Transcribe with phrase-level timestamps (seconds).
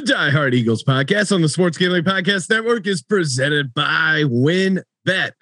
[0.00, 5.32] The Die Hard Eagles podcast on the Sports Gambling Podcast Network is presented by WynnBET.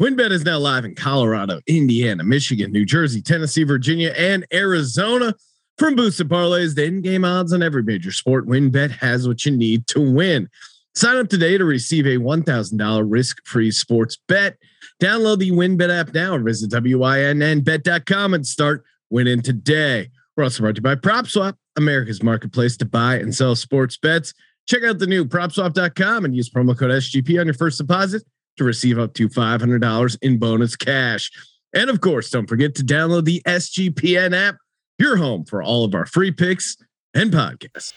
[0.00, 5.34] WynnBET is now live in Colorado, Indiana, Michigan, New Jersey, Tennessee, Virginia, and Arizona.
[5.76, 9.86] From boosted parlays to in-game odds on every major sport, WynnBET has what you need
[9.88, 10.48] to win.
[10.94, 14.56] Sign up today to receive a $1,000 risk-free sports bet.
[15.02, 20.08] Download the WynnBET app now or visit wynnbet.com and start winning today.
[20.34, 21.56] We're also brought to you by PropSwap.
[21.78, 24.34] America's marketplace to buy and sell sports bets.
[24.68, 28.22] Check out the new propswap.com and use promo code SGP on your first deposit
[28.58, 31.30] to receive up to $500 in bonus cash.
[31.72, 34.56] And of course, don't forget to download the SGPN app,
[34.98, 36.76] your home for all of our free picks
[37.14, 37.94] and podcasts.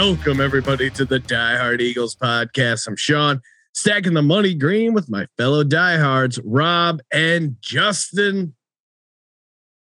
[0.00, 2.86] Welcome, everybody, to the Die Hard Eagles podcast.
[2.86, 3.42] I'm Sean,
[3.74, 8.54] stacking the money green with my fellow diehards, Rob and Justin.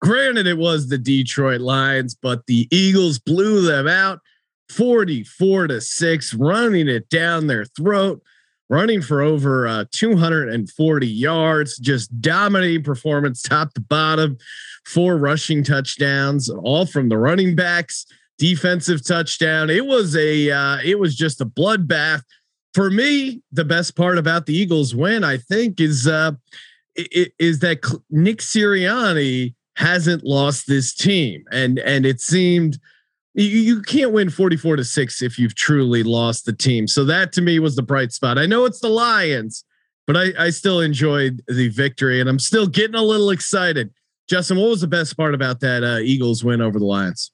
[0.01, 4.21] Granted, it was the Detroit Lions, but the Eagles blew them out
[4.69, 8.23] 44 to 6, running it down their throat,
[8.71, 14.39] running for over uh, 240 yards, just dominating performance top to bottom,
[14.87, 18.07] four rushing touchdowns, all from the running backs
[18.39, 19.71] defensive touchdown.
[19.71, 22.23] It was a uh, it was just a bloodbath.
[22.73, 26.33] For me, the best part about the Eagles win, I think, is uh,
[26.97, 27.79] is that
[28.11, 32.79] Nick Sirianni hasn't lost this team, and and it seemed
[33.35, 36.87] you, you can't win 44 to 6 if you've truly lost the team.
[36.87, 38.39] So that to me was the bright spot.
[38.39, 39.65] I know it's the Lions,
[40.07, 43.93] but I, I still enjoyed the victory and I'm still getting a little excited.
[44.29, 47.33] Justin, what was the best part about that uh, Eagles win over the Lions?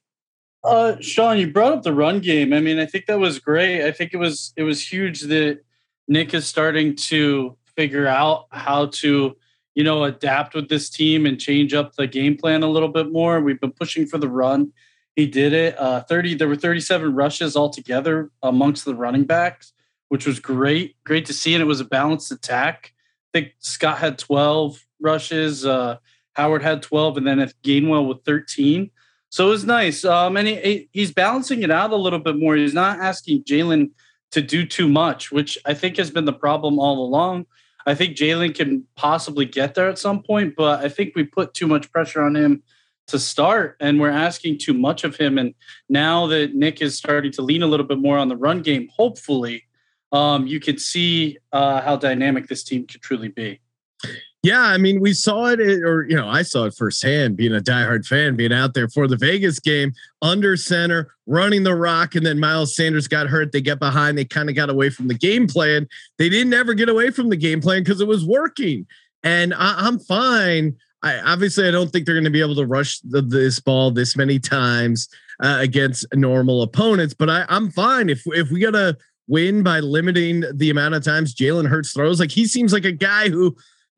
[0.62, 2.52] Uh, Sean, you brought up the run game.
[2.52, 3.86] I mean, I think that was great.
[3.86, 5.60] I think it was it was huge that
[6.06, 9.36] Nick is starting to figure out how to,
[9.74, 13.10] you know, adapt with this team and change up the game plan a little bit
[13.10, 13.40] more.
[13.40, 14.72] We've been pushing for the run.
[15.16, 15.78] He did it.
[15.78, 19.72] Uh, 30, there were 37 rushes altogether amongst the running backs,
[20.08, 20.96] which was great.
[21.04, 21.54] Great to see.
[21.54, 22.92] And it was a balanced attack.
[23.32, 25.98] I think Scott had 12 rushes, uh,
[26.34, 28.90] Howard had 12, and then Gainwell with 13.
[29.30, 30.04] So it was nice.
[30.04, 32.56] Um, and he, he's balancing it out a little bit more.
[32.56, 33.90] He's not asking Jalen
[34.32, 37.46] to do too much, which I think has been the problem all along.
[37.86, 41.54] I think Jalen can possibly get there at some point, but I think we put
[41.54, 42.62] too much pressure on him
[43.06, 45.38] to start and we're asking too much of him.
[45.38, 45.54] And
[45.88, 48.88] now that Nick is starting to lean a little bit more on the run game,
[48.94, 49.64] hopefully,
[50.12, 53.60] um, you can see uh, how dynamic this team could truly be.
[54.42, 57.36] Yeah, I mean, we saw it, or you know, I saw it firsthand.
[57.36, 59.92] Being a diehard fan, being out there for the Vegas game,
[60.22, 63.52] under center, running the rock, and then Miles Sanders got hurt.
[63.52, 64.16] They get behind.
[64.16, 65.86] They kind of got away from the game plan.
[66.16, 68.86] They didn't ever get away from the game plan because it was working.
[69.22, 70.74] And I, am fine.
[71.02, 73.90] I obviously I don't think they're going to be able to rush the, this ball
[73.90, 75.08] this many times
[75.42, 77.12] uh, against normal opponents.
[77.12, 78.96] But I, I'm fine if if we gotta
[79.28, 82.20] win by limiting the amount of times Jalen Hurts throws.
[82.20, 83.56] Like he seems like a guy who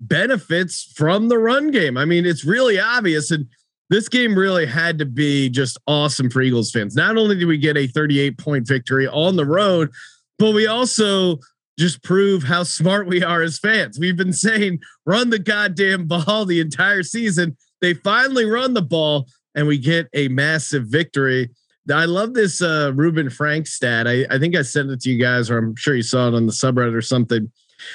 [0.08, 1.96] benefits from the run game.
[1.96, 3.30] I mean, it's really obvious.
[3.30, 3.46] And
[3.90, 6.94] this game really had to be just awesome for Eagles fans.
[6.94, 9.90] Not only did we get a 38 point victory on the road,
[10.38, 11.38] but we also
[11.78, 13.98] just prove how smart we are as fans.
[13.98, 17.56] We've been saying run the goddamn ball the entire season.
[17.80, 21.50] They finally run the ball and we get a massive victory.
[21.92, 24.06] I love this uh Reuben Frank stat.
[24.06, 26.34] I, I think I sent it to you guys, or I'm sure you saw it
[26.34, 27.50] on the subreddit or something.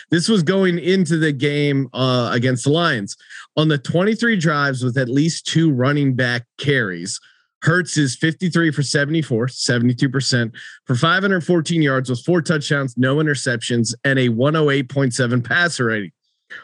[0.10, 3.16] This was going into the game uh, against the Lions.
[3.56, 7.20] On the 23 drives with at least two running back carries,
[7.64, 10.56] Hurts is 53 for 74, 72%
[10.86, 16.12] for 514 yards with four touchdowns, no interceptions, and a 108.7 passer rating.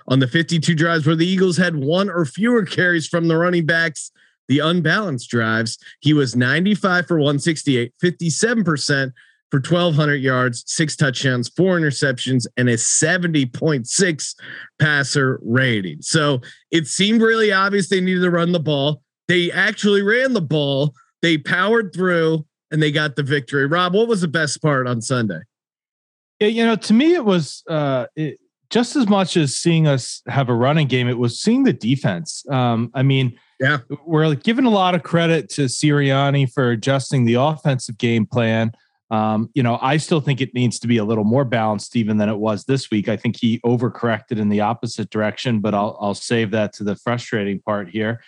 [0.07, 3.65] On the 52 drives where the Eagles had one or fewer carries from the running
[3.65, 4.11] backs,
[4.47, 9.11] the unbalanced drives, he was 95 for 168, 57%
[9.53, 14.35] for 1,200 yards, six touchdowns, four interceptions, and a 70.6
[14.79, 16.01] passer rating.
[16.01, 16.41] So
[16.71, 19.03] it seemed really obvious they needed to run the ball.
[19.27, 23.67] They actually ran the ball, they powered through, and they got the victory.
[23.67, 25.41] Rob, what was the best part on Sunday?
[26.39, 28.39] Yeah, you know, to me, it was uh, it,
[28.71, 32.43] just as much as seeing us have a running game, it was seeing the defense.
[32.49, 37.35] Um, I mean, yeah, we're giving a lot of credit to Sirianni for adjusting the
[37.35, 38.71] offensive game plan
[39.13, 42.17] Um, you know, I still think it needs to be a little more balanced even
[42.17, 43.07] than it was this week.
[43.07, 46.95] I think he overcorrected in the opposite direction, but I'll I'll save that to the
[46.95, 48.23] frustrating part here.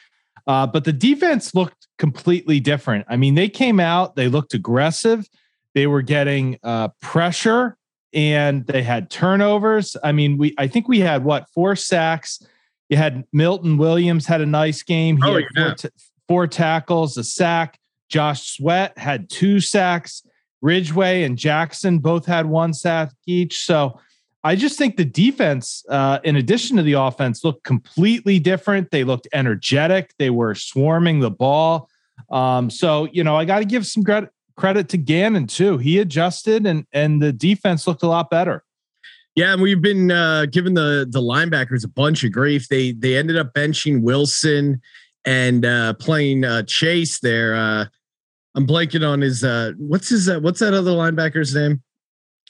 [0.46, 3.04] Uh, but the defense looked completely different.
[3.10, 5.28] I mean, they came out, they looked aggressive,
[5.74, 7.78] they were getting uh, pressure,
[8.14, 9.98] and they had turnovers.
[10.04, 12.46] I mean, we I think we had what four sacks.
[12.90, 15.18] You had Milton Williams had a nice game.
[15.18, 15.66] He oh, had yeah.
[15.66, 15.90] four, t-
[16.28, 17.80] four tackles, a sack.
[18.08, 20.22] Josh Sweat had two sacks.
[20.66, 23.64] Ridgeway and Jackson both had one sack each.
[23.66, 24.00] So
[24.44, 28.90] I just think the defense, uh, in addition to the offense, looked completely different.
[28.90, 30.14] They looked energetic.
[30.18, 31.88] They were swarming the ball.
[32.32, 35.78] Um, so you know, I got to give some credit credit to Gannon too.
[35.78, 38.64] He adjusted, and and the defense looked a lot better.
[39.36, 42.70] Yeah, and we've been uh, giving the the linebackers a bunch of grief.
[42.70, 44.82] They they ended up benching Wilson
[45.26, 47.90] and uh, playing uh, Chase there.
[48.56, 51.82] I'm blanking on his uh what's his uh, what's that other linebacker's name?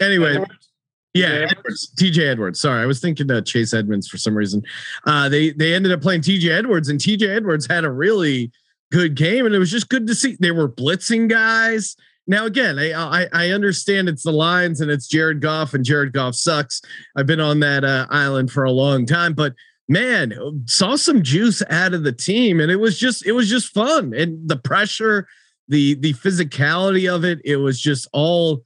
[0.01, 0.69] Anyway, Edwards?
[1.13, 1.91] yeah, TJ Edwards.
[1.99, 2.61] TJ Edwards.
[2.61, 4.61] Sorry, I was thinking uh, Chase Edmonds for some reason.
[5.05, 8.51] Uh they they ended up playing TJ Edwards and TJ Edwards had a really
[8.91, 11.95] good game and it was just good to see they were blitzing guys.
[12.27, 16.13] Now again, I I, I understand it's the Lions and it's Jared Goff and Jared
[16.13, 16.81] Goff sucks.
[17.15, 19.53] I've been on that uh, island for a long time, but
[19.87, 20.33] man,
[20.65, 24.13] saw some juice out of the team and it was just it was just fun
[24.13, 25.27] and the pressure
[25.67, 28.61] the the physicality of it it was just all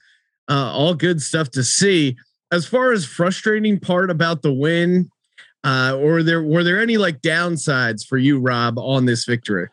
[0.49, 2.17] uh, all good stuff to see
[2.51, 5.09] as far as frustrating part about the win
[5.63, 9.67] uh or there were there any like downsides for you rob on this victory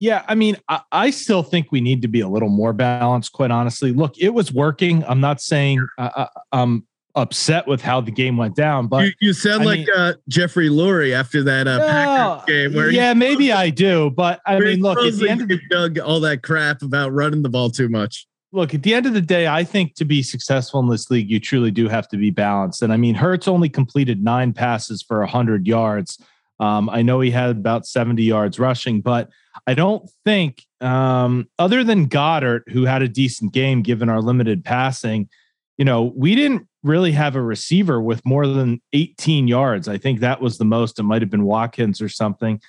[0.00, 3.32] Yeah, I mean, I, I still think we need to be a little more balanced.
[3.32, 5.02] Quite honestly, look, it was working.
[5.06, 6.86] I'm not saying uh, uh, I'm
[7.16, 10.14] upset with how the game went down, but you, you sound I like mean- uh
[10.28, 14.80] jeffrey lurie after that uh Packers game where yeah, maybe I do, but I mean,
[14.80, 17.88] look, at the end of the Doug all that crap about running the ball too
[17.88, 18.26] much.
[18.52, 21.28] look, at the end of the day, I think to be successful in this league,
[21.30, 22.82] you truly do have to be balanced.
[22.82, 26.18] And I mean, Hurts only completed nine passes for 100 yards.
[26.60, 29.28] Um, I know he had about 70 yards rushing, but
[29.66, 34.64] I don't think, um, other than Goedert, who had a decent game given our limited
[34.64, 35.28] passing,
[35.76, 39.88] you know, we didn't really have a receiver with more than 18 yards.
[39.88, 40.98] I think that was the most.
[40.98, 42.60] It might have been Watkins or something.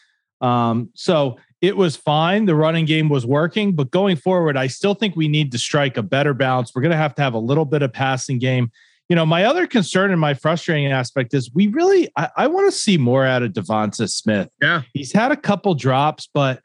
[0.41, 2.45] Um, so it was fine.
[2.45, 5.97] The running game was working, but going forward, I still think we need to strike
[5.97, 6.71] a better balance.
[6.73, 8.71] We're going to have to have a little bit of passing game.
[9.09, 12.67] You know, my other concern and my frustrating aspect is we really, I, I want
[12.67, 14.49] to see more out of Devonta Smith.
[14.61, 14.81] Yeah.
[14.93, 16.59] He's had a couple drops, but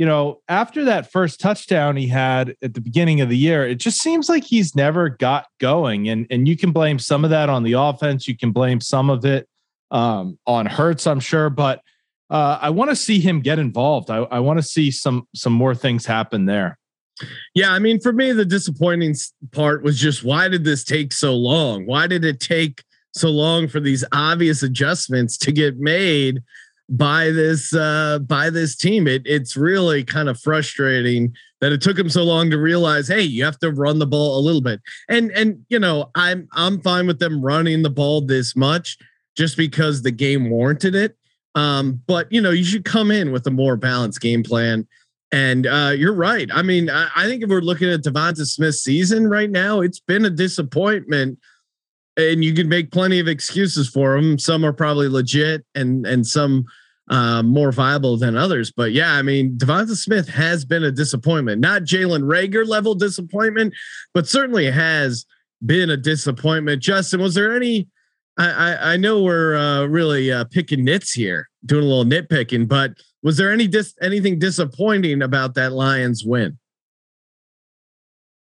[0.00, 3.74] you know, after that first touchdown he had at the beginning of the year, it
[3.74, 6.08] just seems like he's never got going.
[6.08, 8.26] And and you can blame some of that on the offense.
[8.26, 9.46] You can blame some of it
[9.90, 11.50] um, on Hurts, I'm sure.
[11.50, 11.82] But
[12.30, 14.10] uh, I want to see him get involved.
[14.10, 16.78] I, I want to see some some more things happen there.
[17.54, 19.14] Yeah, I mean, for me, the disappointing
[19.52, 21.84] part was just why did this take so long?
[21.84, 22.82] Why did it take
[23.12, 26.40] so long for these obvious adjustments to get made
[26.90, 29.06] by this uh by this team?
[29.06, 33.20] It it's really kind of frustrating that it took them so long to realize, hey,
[33.20, 34.80] you have to run the ball a little bit.
[35.08, 38.98] And and you know, I'm I'm fine with them running the ball this much
[39.36, 41.16] just because the game warranted it.
[41.54, 44.86] Um, but you know, you should come in with a more balanced game plan.
[45.32, 46.48] And uh, you're right.
[46.52, 50.00] I mean, I, I think if we're looking at Devonta Smith's season right now, it's
[50.00, 51.38] been a disappointment.
[52.16, 54.38] And you can make plenty of excuses for him.
[54.38, 56.66] Some are probably legit, and and some
[57.10, 58.70] uh, more viable than others.
[58.70, 61.60] But yeah, I mean, Devonta Smith has been a disappointment.
[61.60, 63.74] Not Jalen Reagor level disappointment,
[64.14, 65.26] but certainly has
[65.64, 66.80] been a disappointment.
[66.82, 67.88] Justin, was there any?
[68.38, 72.92] I I, know we're uh, really uh, picking nits here, doing a little nitpicking, but
[73.22, 76.56] was there any dis anything disappointing about that Lions win?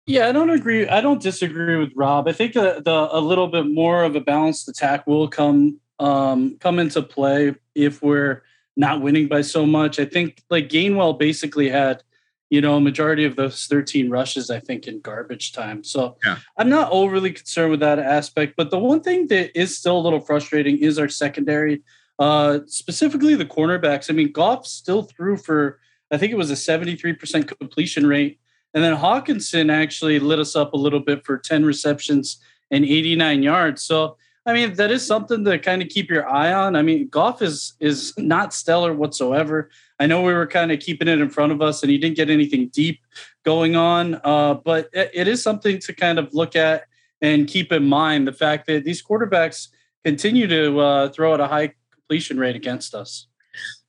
[0.07, 0.87] Yeah, I don't agree.
[0.87, 2.27] I don't disagree with Rob.
[2.27, 6.57] I think the, the a little bit more of a balanced attack will come um,
[6.59, 8.41] come into play if we're
[8.75, 9.99] not winning by so much.
[9.99, 12.03] I think like Gainwell basically had,
[12.49, 15.83] you know, a majority of those 13 rushes, I think, in garbage time.
[15.83, 16.37] So Yeah.
[16.57, 18.55] I'm not overly concerned with that aspect.
[18.57, 21.83] But the one thing that is still a little frustrating is our secondary,
[22.19, 24.09] uh, specifically the cornerbacks.
[24.09, 25.79] I mean, Goff still threw for
[26.13, 28.39] I think it was a 73% completion rate.
[28.75, 32.37] And then Hockenson actually lit us up a little bit for 10 receptions
[32.69, 33.83] and 89 yards.
[33.83, 36.75] So, I mean, that is something to kind of keep your eye on.
[36.75, 39.69] I mean, Goff is is not stellar whatsoever.
[39.99, 42.17] I know we were kind of keeping it in front of us and he didn't
[42.17, 42.99] get anything deep
[43.45, 46.85] going on, uh, but it, it is something to kind of look at
[47.21, 49.69] and keep in mind the fact that these quarterbacks
[50.03, 53.27] continue to uh, throw at a high completion rate against us.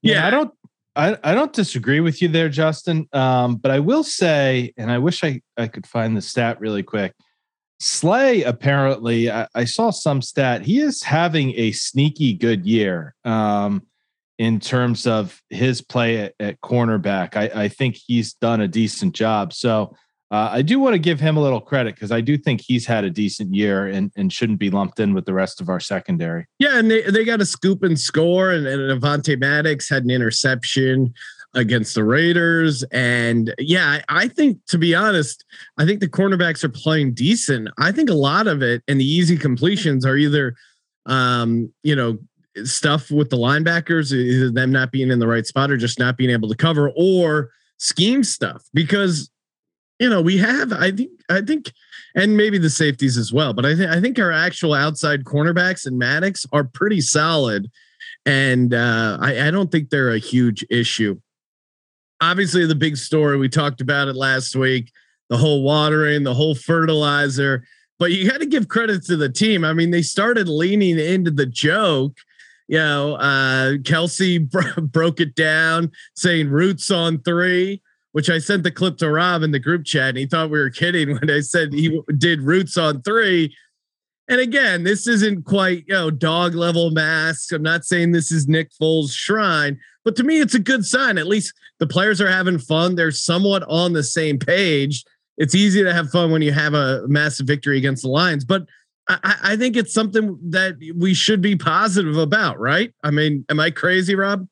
[0.02, 0.52] Yeah, I don't
[0.96, 3.08] I, I don't disagree with you there, Justin.
[3.12, 6.82] Um, but I will say, and I wish I, I could find the stat really
[6.82, 7.14] quick.
[7.80, 10.62] Slay apparently, I, I saw some stat.
[10.62, 13.82] He is having a sneaky good year um,
[14.38, 17.36] in terms of his play at, at cornerback.
[17.36, 19.52] I, I, think he's done a decent job.
[19.52, 19.94] So
[20.30, 22.86] uh, I do want to give him a little credit because I do think he's
[22.86, 25.80] had a decent year and, and shouldn't be lumped in with the rest of our
[25.80, 26.46] secondary.
[26.58, 30.10] Yeah, and they, they got a scoop and score, and, and Avonte Maddox had an
[30.10, 31.14] interception
[31.54, 32.82] against the Raiders.
[32.90, 35.44] And yeah, I think to be honest,
[35.78, 37.68] I think the cornerbacks are playing decent.
[37.78, 40.54] I think a lot of it and the easy completions are either
[41.06, 42.18] um, you know,
[42.64, 46.16] stuff with the linebackers, either them not being in the right spot or just not
[46.16, 48.64] being able to cover, or scheme stuff.
[48.72, 49.30] Because
[50.00, 51.72] you know, we have, I think, I think,
[52.16, 55.86] and maybe the safeties as well, but I think I think our actual outside cornerbacks
[55.86, 57.70] and Maddox are pretty solid.
[58.26, 61.20] And uh, I, I don't think they're a huge issue
[62.20, 64.90] obviously the big story we talked about it last week
[65.30, 67.64] the whole watering the whole fertilizer
[67.98, 69.64] but you got to give credit to the team.
[69.64, 72.16] I mean they started leaning into the joke
[72.68, 78.62] you know uh kelce bro- broke it down saying roots on three which i sent
[78.62, 81.30] the clip to rob in the group chat and he thought we were kidding when
[81.30, 83.54] i said he did roots on three
[84.28, 87.52] and again, this isn't quite, you know, dog level masks.
[87.52, 91.18] I'm not saying this is Nick Foles' shrine, but to me, it's a good sign.
[91.18, 92.94] At least the players are having fun.
[92.94, 95.04] They're somewhat on the same page.
[95.36, 98.66] It's easy to have fun when you have a massive victory against the Lions, but
[99.08, 102.94] I, I think it's something that we should be positive about, right?
[103.02, 104.46] I mean, am I crazy, Rob?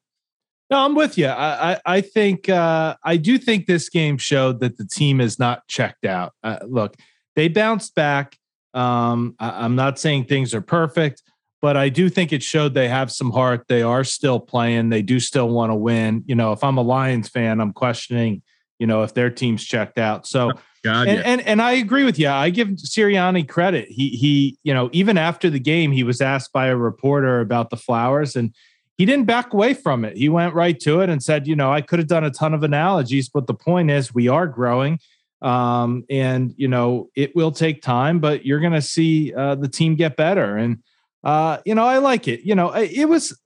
[0.71, 1.26] No, I'm with you.
[1.26, 5.38] I, I, I think uh, I do think this game showed that the team is
[5.38, 6.33] not checked out.
[6.43, 6.97] Uh, look,
[7.37, 8.37] they bounced back
[8.75, 11.23] um, I, am not saying things are perfect,
[11.61, 13.67] but I do think it showed they have some heart.
[13.69, 14.88] They are still playing.
[14.88, 16.25] They do still want to win.
[16.26, 18.43] You know, if I'm a Lions fan, I'm questioning,
[18.79, 20.26] you know, if their team's checked out.
[20.26, 20.52] So,
[20.85, 21.25] God, and, yeah.
[21.25, 22.29] and, and I agree with you.
[22.29, 23.88] I give Sirianni credit.
[23.88, 27.71] He he, you know, even after the game, he was asked by a reporter about
[27.71, 28.52] the flowers, and
[28.99, 30.17] he didn't back away from it.
[30.17, 32.55] He went right to it and said, you know, I could have done a ton
[32.55, 34.99] of analogies, but the point is, we are growing.
[35.43, 39.69] Um, and you know it will take time, but you're going to see uh, the
[39.69, 40.57] team get better.
[40.57, 40.79] And
[41.25, 42.41] uh, you know I like it.
[42.43, 43.39] You know it was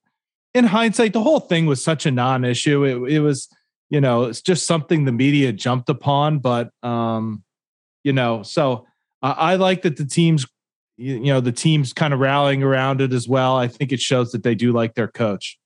[0.54, 2.84] in hindsight the whole thing was such a non-issue.
[2.84, 3.48] It, it was
[3.90, 7.42] you know it's just something the media jumped upon, but um,
[8.04, 8.86] you know so
[9.22, 10.46] I, like that the teams
[10.96, 13.56] you, you know the teams kind of rallying around it as well.
[13.56, 15.58] I think it shows that they do like their coach.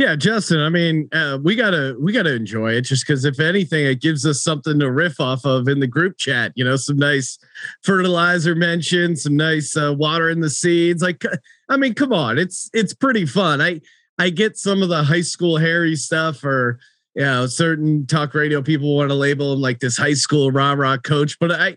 [0.00, 0.60] Yeah, Justin.
[0.60, 4.24] I mean, uh, we gotta we gotta enjoy it just because if anything, it gives
[4.24, 6.52] us something to riff off of in the group chat.
[6.54, 7.38] You know, some nice
[7.82, 11.02] fertilizer mention, some nice uh, water in the seeds.
[11.02, 11.22] Like,
[11.68, 13.60] I mean, come on, it's it's pretty fun.
[13.60, 13.82] I
[14.18, 16.78] I get some of the high school Harry stuff, or
[17.14, 20.72] you know, certain talk radio people want to label him like this high school rah
[20.72, 21.76] rah coach, but I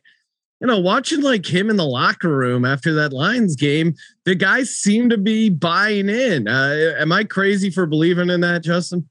[0.64, 4.74] you know, watching like him in the locker room after that Lions game, the guys
[4.74, 6.48] seem to be buying in.
[6.48, 9.10] Uh, am I crazy for believing in that, Justin?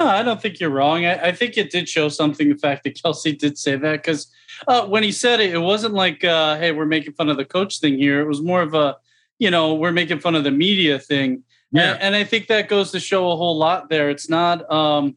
[0.00, 1.06] No, I don't think you're wrong.
[1.06, 2.48] I, I think it did show something.
[2.48, 4.26] The fact that Kelce did say that because
[4.66, 7.44] uh, when he said it, it wasn't like, uh, "Hey, we're making fun of the
[7.44, 8.20] coach" thing here.
[8.20, 8.96] It was more of a,
[9.38, 11.44] you know, we're making fun of the media thing.
[11.70, 11.92] Yeah.
[11.92, 14.10] And, and I think that goes to show a whole lot there.
[14.10, 15.14] It's not, um,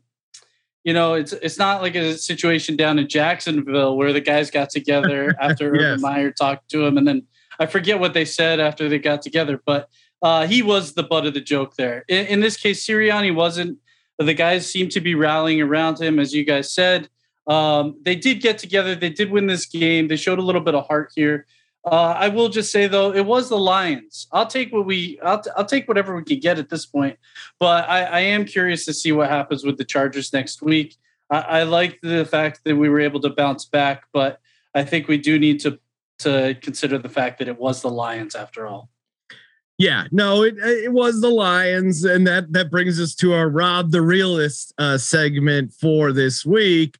[0.87, 4.69] you know, it's it's not like a situation down in Jacksonville where the guys got
[4.69, 5.83] together after yes.
[5.83, 7.23] Urban Meyer talked to him, and then
[7.59, 9.89] I forget what they said after they got together, but
[10.21, 12.05] uh, he was the butt of the joke there.
[12.07, 13.79] In, in, this case, Sirianni wasn't.
[14.17, 17.09] The guys seemed to be rallying around him, as you guys said.
[17.47, 18.95] Um, they did get together.
[18.95, 20.07] They did win this game.
[20.07, 21.47] They showed a little bit of heart here.
[21.89, 24.27] Uh, I will just say though, it was the Lions.
[24.33, 27.17] I'll take what we, I'll, t- I'll take whatever we can get at this point.
[27.59, 30.97] But I, I, am curious to see what happens with the Chargers next week.
[31.29, 34.41] I, I like the fact that we were able to bounce back, but
[34.75, 35.79] I think we do need to
[36.19, 38.89] to consider the fact that it was the Lions after all.
[39.77, 43.91] Yeah, no, it it was the Lions, and that that brings us to our Rob
[43.91, 46.97] the Realist uh, segment for this week.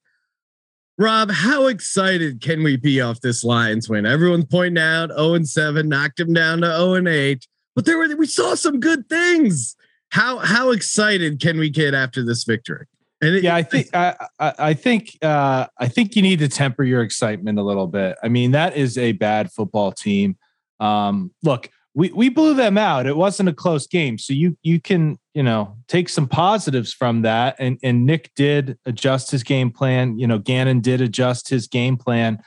[1.00, 4.06] Rob, how excited can we be off this Lions win?
[4.06, 7.98] Everyone's pointing out 0 and 7, knocked him down to 0 and 8, but there
[8.00, 9.76] were we saw some good things.
[10.10, 12.88] How how excited can we get after this victory?
[13.22, 16.84] And it, yeah, I think I, I think uh, I think you need to temper
[16.84, 18.18] your excitement a little bit.
[18.24, 20.38] I mean, that is a bad football team.
[20.80, 23.08] Um, look, we we blew them out.
[23.08, 27.24] It wasn't a close game, so you you can you know take some positives from
[27.24, 27.56] that.
[27.58, 30.20] And and Nick did adjust his game plan.
[30.20, 32.38] You know, Gannon did adjust his game plan.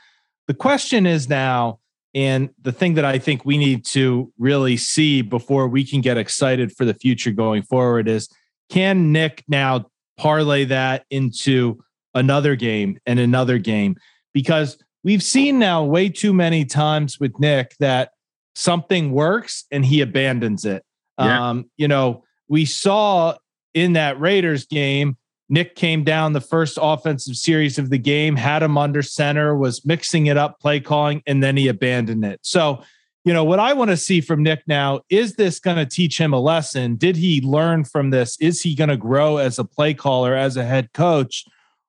[0.47, 1.79] The question is now,
[2.15, 6.17] and the thing that I think we need to really see before we can get
[6.17, 8.29] excited for the future going forward is,
[8.69, 13.97] can Nick now parlay that into another game and another game
[14.33, 18.11] because we've seen now way too many times with Nick that
[18.55, 20.83] something works and he abandons it.
[21.19, 21.49] Yeah.
[21.49, 23.35] Um, you know, we saw
[23.73, 25.17] in that Raiders game,
[25.49, 29.85] Nick came down the first offensive series of the game, had him under center, was
[29.85, 32.39] mixing it up, play calling, and then he abandoned it.
[32.41, 32.83] So,
[33.25, 36.17] you know, what I want to see from Nick now is this going to teach
[36.17, 36.95] him a lesson?
[36.95, 38.37] Did he learn from this?
[38.39, 41.45] Is he going to grow as a play caller, as a head coach?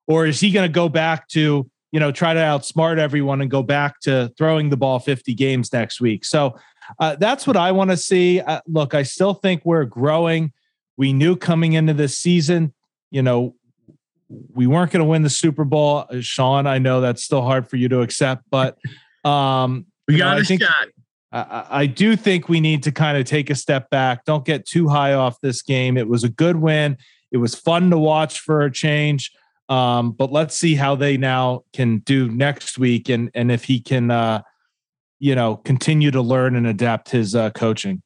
[0.09, 3.51] Or is he going to go back to, you know, try to outsmart everyone and
[3.51, 6.25] go back to throwing the ball 50 games next week?
[6.25, 6.59] So
[6.99, 8.41] uh, that's what I want to see.
[8.41, 10.53] Uh, look, I still think we're growing.
[10.97, 12.75] We knew coming into this season,
[13.11, 13.55] you know,
[14.55, 16.07] we weren't going to win the Super Bowl.
[16.09, 18.79] Uh, Sean, I know that's still hard for you to accept, but
[19.25, 20.89] um, we got know, a I think, shot.
[21.33, 24.25] I, I do think we need to kind of take a step back.
[24.25, 25.97] Don't get too high off this game.
[25.97, 26.97] It was a good win.
[27.31, 29.33] It was fun to watch for a change.
[29.69, 33.81] Um, but let's see how they now can do next week, and and if he
[33.81, 34.43] can, uh,
[35.19, 38.03] you know, continue to learn and adapt his uh, coaching.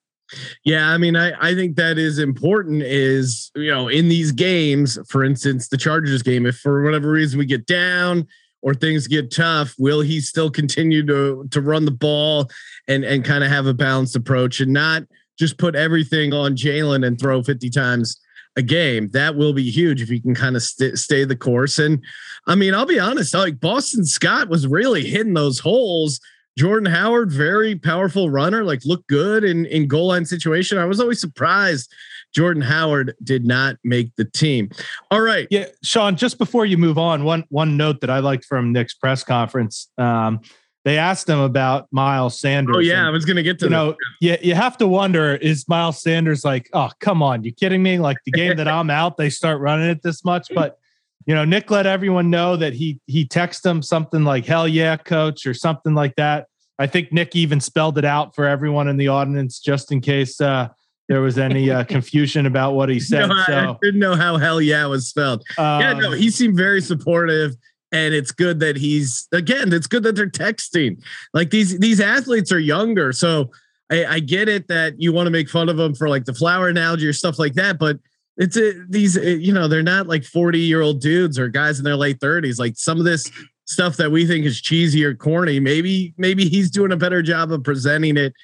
[0.64, 2.82] Yeah, I mean, I, I think that is important.
[2.82, 7.38] Is you know, in these games, for instance, the Chargers game, if for whatever reason
[7.38, 8.26] we get down
[8.62, 12.50] or things get tough, will he still continue to to run the ball
[12.88, 15.04] and and kind of have a balanced approach and not
[15.38, 18.18] just put everything on Jalen and throw 50 times
[18.56, 19.10] a game?
[19.10, 21.78] That will be huge if you can kind of st- stay the course.
[21.78, 22.02] And
[22.46, 26.20] I mean, I'll be honest, like Boston Scott was really hitting those holes
[26.58, 30.78] Jordan Howard, very powerful runner, like looked good in in goal line situation.
[30.78, 31.92] I was always surprised
[32.34, 34.70] Jordan Howard did not make the team.
[35.10, 36.16] All right, yeah, Sean.
[36.16, 39.90] Just before you move on, one one note that I liked from Nick's press conference.
[39.98, 40.40] Um,
[40.86, 42.76] they asked him about Miles Sanders.
[42.76, 43.76] Oh yeah, and, I was going to get to you that.
[43.76, 43.96] know.
[44.20, 47.98] Yeah, you have to wonder: Is Miles Sanders like, oh come on, you kidding me?
[47.98, 50.78] Like the game that I'm out, they start running it this much, but
[51.26, 54.96] you know, Nick let everyone know that he he texted him something like "Hell yeah,
[54.96, 56.46] coach" or something like that.
[56.78, 60.40] I think Nick even spelled it out for everyone in the audience just in case
[60.40, 60.68] uh,
[61.08, 63.26] there was any uh, confusion about what he said.
[63.26, 65.42] No, so I didn't know how "hell yeah" was spelled.
[65.58, 67.56] Um, yeah, no, he seemed very supportive,
[68.04, 69.72] and it's good that he's again.
[69.72, 71.02] It's good that they're texting.
[71.32, 73.50] Like these these athletes are younger, so
[73.90, 76.34] I, I get it that you want to make fun of them for like the
[76.34, 77.98] flower analogy or stuff like that, but
[78.36, 81.84] it's a, these you know they're not like 40 year old dudes or guys in
[81.84, 83.30] their late 30s like some of this
[83.64, 87.50] stuff that we think is cheesy or corny maybe maybe he's doing a better job
[87.50, 88.34] of presenting it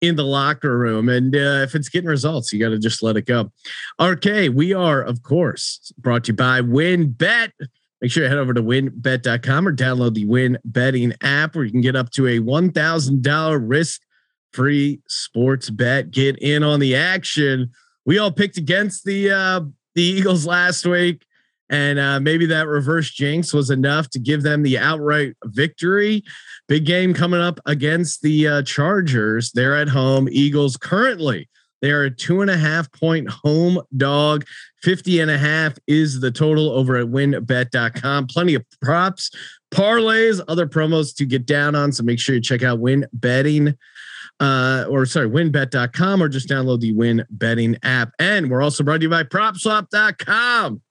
[0.00, 3.16] in the locker room and uh, if it's getting results you got to just let
[3.16, 3.50] it go
[3.98, 7.50] okay we are of course brought to you by WynnBET
[8.00, 11.70] make sure you head over to wynnbet.com or download the win betting app where you
[11.70, 14.00] can get up to a $1000 risk
[14.52, 17.70] free sports bet get in on the action
[18.08, 19.60] we all picked against the uh,
[19.94, 21.26] the Eagles last week,
[21.68, 26.24] and uh, maybe that reverse jinx was enough to give them the outright victory.
[26.68, 29.52] Big game coming up against the uh, Chargers.
[29.52, 30.26] They're at home.
[30.30, 34.44] Eagles currently they are a two and a half point home dog.
[34.82, 38.26] 50 and a half is the total over at wynnbet.com.
[38.28, 39.30] Plenty of props,
[39.72, 41.92] parlays, other promos to get down on.
[41.92, 43.76] So make sure you check out win betting
[44.40, 48.12] uh, or sorry, wynnbet.com or just download the win betting app.
[48.18, 50.82] And we're also brought to you by propswap.com.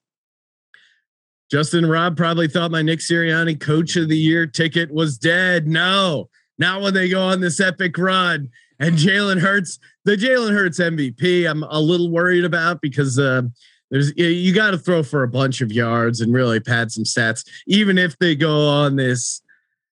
[1.49, 5.65] Justin Rob probably thought my Nick Sirianni coach of the year ticket was dead.
[5.65, 8.49] No, not when they go on this epic run.
[8.79, 13.43] And Jalen Hurts, the Jalen Hurts MVP, I'm a little worried about because uh,
[13.89, 17.47] there's you got to throw for a bunch of yards and really pad some stats,
[17.65, 19.41] even if they go on this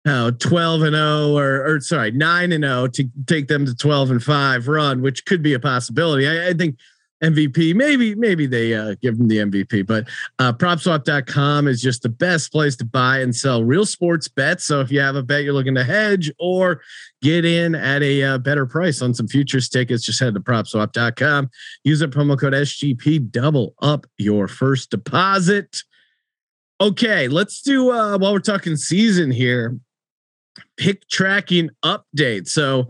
[0.07, 4.11] uh, 12 and 0 or, or sorry 9 and 0 to take them to 12
[4.11, 6.27] and 5 run which could be a possibility.
[6.27, 6.77] I, I think
[7.23, 10.09] mvp maybe maybe they uh, give them the mvp but
[10.39, 14.65] uh, propswap.com is just the best place to buy and sell real sports bets.
[14.65, 16.81] So if you have a bet you're looking to hedge or
[17.21, 21.51] get in at a uh, better price on some futures tickets just head to propswap.com
[21.85, 25.83] use the promo code sgp double up your first deposit.
[26.81, 29.79] Okay, let's do uh while we're talking season here
[30.77, 32.49] pick tracking update.
[32.49, 32.89] So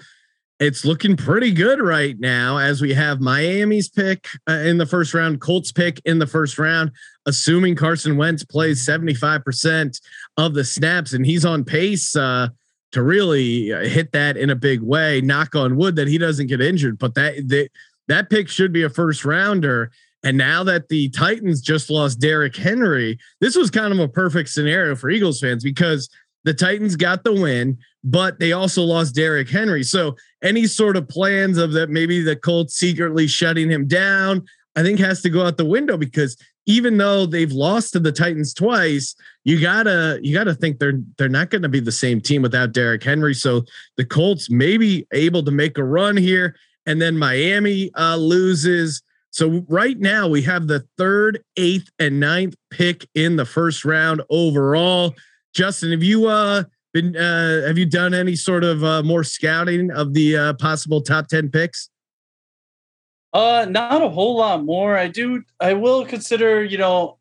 [0.62, 5.12] it's looking pretty good right now as we have Miami's pick uh, in the first
[5.12, 6.92] round, Colts pick in the first round,
[7.27, 10.01] assuming Carson Wentz plays 75%
[10.37, 12.48] of the snaps and he's on pace uh,
[12.92, 15.20] to really uh, hit that in a big way.
[15.20, 17.68] Knock on wood that he doesn't get injured, but that they,
[18.07, 19.90] that pick should be a first rounder.
[20.22, 24.51] And now that the Titans just lost Derrick Henry, this was kind of a perfect
[24.51, 26.09] scenario for Eagles fans because–
[26.44, 29.83] the Titans got the win, but they also lost Derrick Henry.
[29.83, 34.44] So any sort of plans of that maybe the Colts secretly shutting him down,
[34.76, 38.12] I think has to go out the window because even though they've lost to the
[38.12, 42.42] Titans twice, you gotta you gotta think they're they're not to be the same team
[42.42, 43.35] without Derrick Henry.
[43.35, 43.64] So
[43.96, 46.55] the Colts may be able to make a run here,
[46.87, 49.02] and then Miami uh, loses.
[49.31, 54.22] So right now we have the third, eighth, and ninth pick in the first round
[54.31, 55.14] overall.
[55.55, 59.90] Justin, have you uh been uh have you done any sort of uh more scouting
[59.90, 61.88] of the uh possible top 10 picks?
[63.33, 64.96] Uh, not a whole lot more.
[64.96, 65.42] I do.
[65.59, 66.62] I will consider.
[66.62, 67.16] You know,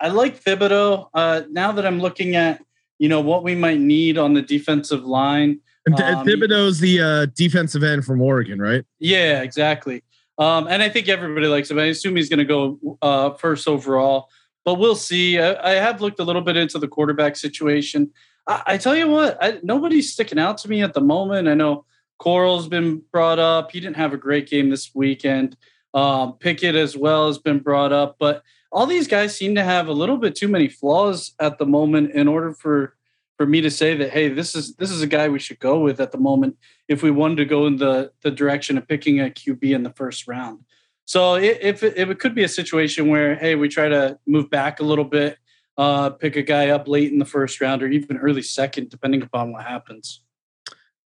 [0.00, 1.08] I like Thibodeaux.
[1.14, 2.60] Uh, now that I'm looking at,
[2.98, 5.60] you know, what we might need on the defensive line.
[5.86, 8.84] Um, Thibodeaux's the uh, defensive end from Oregon, right?
[8.98, 10.02] Yeah, exactly.
[10.38, 11.78] Um, and I think everybody likes him.
[11.78, 14.28] I assume he's going to go uh, first overall,
[14.64, 15.38] but we'll see.
[15.38, 18.10] I, I, have looked a little bit into the quarterback situation.
[18.46, 21.48] I, I tell you what, I, nobody's sticking out to me at the moment.
[21.48, 21.84] I know
[22.18, 23.72] Corral's been brought up.
[23.72, 25.56] He didn't have a great game this weekend.
[25.94, 29.88] Um, Pickett as well has been brought up, but all these guys seem to have
[29.88, 32.96] a little bit too many flaws at the moment in order for
[33.36, 35.80] for me to say that hey, this is this is a guy we should go
[35.80, 36.56] with at the moment
[36.88, 39.90] if we wanted to go in the the direction of picking a QB in the
[39.90, 40.60] first round.
[41.04, 44.48] So if it, if it could be a situation where hey, we try to move
[44.48, 45.38] back a little bit,
[45.78, 49.22] uh, pick a guy up late in the first round or even early second, depending
[49.22, 50.22] upon what happens.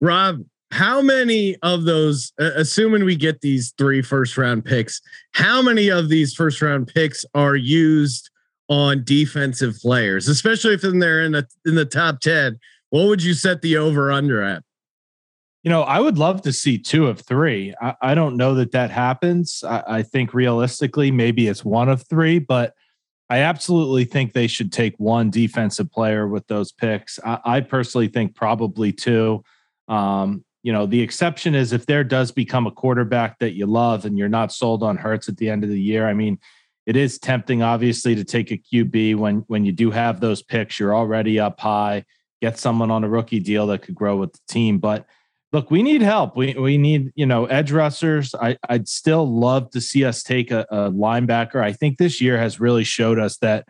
[0.00, 0.42] Rob,
[0.72, 5.00] how many of those uh, assuming we get these three first round picks
[5.32, 8.30] how many of these first round picks are used
[8.68, 12.58] on defensive players especially if they're in the in the top 10
[12.90, 14.62] what would you set the over under at?
[15.62, 17.74] You know i would love to see two of three.
[17.80, 19.64] I, I don't know that that happens.
[19.66, 22.74] I, I think realistically maybe it's one of three but
[23.28, 27.18] I absolutely think they should take one defensive player with those picks.
[27.24, 29.42] I, I personally think probably two.
[29.88, 34.04] Um, you know, the exception is if there does become a quarterback that you love
[34.04, 36.08] and you're not sold on Hurts at the end of the year.
[36.08, 36.38] I mean,
[36.86, 40.78] it is tempting, obviously, to take a QB when when you do have those picks.
[40.78, 42.04] You're already up high.
[42.40, 44.78] Get someone on a rookie deal that could grow with the team.
[44.78, 45.06] But
[45.56, 46.36] look, we need help.
[46.36, 48.34] We we need you know edge rushers.
[48.34, 51.62] I I'd still love to see us take a, a linebacker.
[51.62, 53.66] I think this year has really showed us that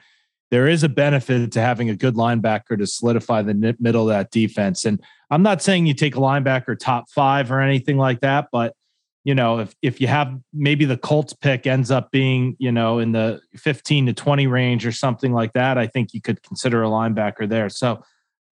[0.51, 4.33] there is a benefit to having a good linebacker to solidify the middle of that
[4.33, 4.85] defense.
[4.85, 8.75] And I'm not saying you take a linebacker top five or anything like that, but
[9.22, 12.99] you know, if if you have maybe the Colts pick ends up being, you know,
[12.99, 16.83] in the 15 to 20 range or something like that, I think you could consider
[16.83, 17.68] a linebacker there.
[17.68, 18.03] So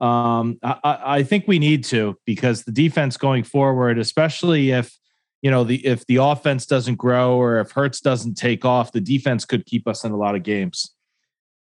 [0.03, 4.97] um, I, I think we need to because the defense going forward, especially if
[5.41, 8.99] you know the if the offense doesn't grow or if Hurts doesn't take off, the
[8.99, 10.93] defense could keep us in a lot of games.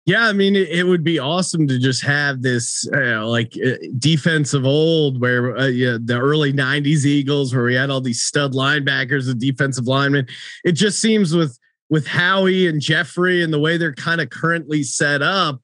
[0.07, 3.73] Yeah, I mean, it, it, would be awesome to just have this uh, like uh,
[3.97, 8.23] defense of old, where uh, yeah, the early '90s Eagles, where we had all these
[8.23, 10.27] stud linebackers and defensive linemen.
[10.63, 11.59] It just seems with
[11.91, 15.59] with Howie and Jeffrey and the way they're kind of currently set up,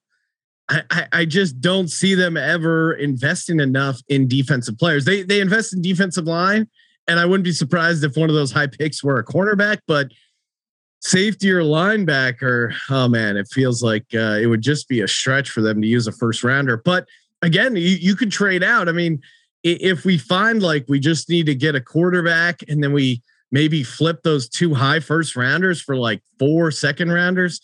[0.72, 5.04] I, I, just don't see them ever investing enough in defensive players.
[5.04, 6.70] They they invest in defensive line,
[7.08, 10.12] and I wouldn't be surprised if one of those high picks were a cornerback, but
[11.02, 15.50] safety or linebacker, oh man, it feels like uh, it would just be a stretch
[15.50, 16.78] for them to use a first rounder.
[16.78, 17.08] But
[17.42, 18.88] again, you, you could trade out.
[18.88, 19.22] I mean,
[19.64, 23.84] if we find like we just need to get a quarterback and then we maybe
[23.84, 27.62] flip those two high first rounders for like four second rounders,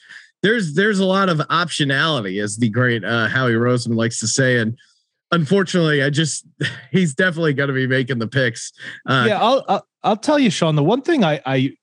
[0.48, 4.60] there's there's a lot of optionality, as the great uh, Howie Roseman likes to say.
[4.60, 4.78] And
[5.32, 6.48] unfortunately, I just
[6.92, 8.72] he's definitely going to be making the picks.
[9.06, 10.76] Uh, yeah, I'll, I'll I'll tell you, Sean.
[10.76, 11.74] The one thing I I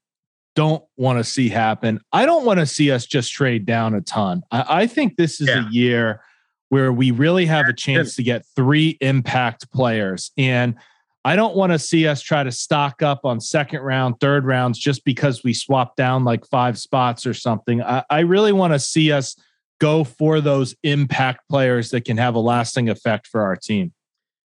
[0.54, 2.00] don't want to see happen.
[2.12, 4.42] I don't want to see us just trade down a ton.
[4.50, 5.66] I, I think this is yeah.
[5.66, 6.20] a year
[6.70, 10.32] where we really have a chance to get three impact players.
[10.38, 10.76] And
[11.24, 14.78] I don't want to see us try to stock up on second round, third rounds
[14.78, 17.82] just because we swap down like five spots or something.
[17.82, 19.34] I, I really want to see us
[19.80, 23.92] go for those impact players that can have a lasting effect for our team.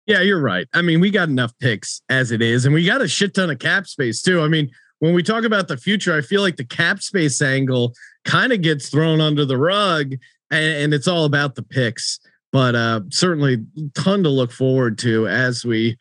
[0.05, 0.67] Yeah, you're right.
[0.73, 3.51] I mean, we got enough picks as it is, and we got a shit ton
[3.51, 4.41] of cap space too.
[4.41, 7.93] I mean, when we talk about the future, I feel like the cap space angle
[8.25, 10.13] kind of gets thrown under the rug,
[10.49, 12.19] and, and it's all about the picks.
[12.51, 15.97] But uh, certainly, ton to look forward to as we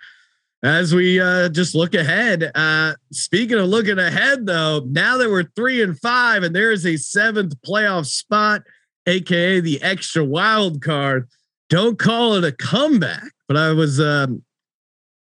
[0.62, 2.50] as we uh, just look ahead.
[2.54, 6.84] Uh, speaking of looking ahead, though, now that we're three and five, and there is
[6.86, 8.62] a seventh playoff spot,
[9.06, 11.28] aka the extra wild card.
[11.70, 14.42] Don't call it a comeback, but I was um,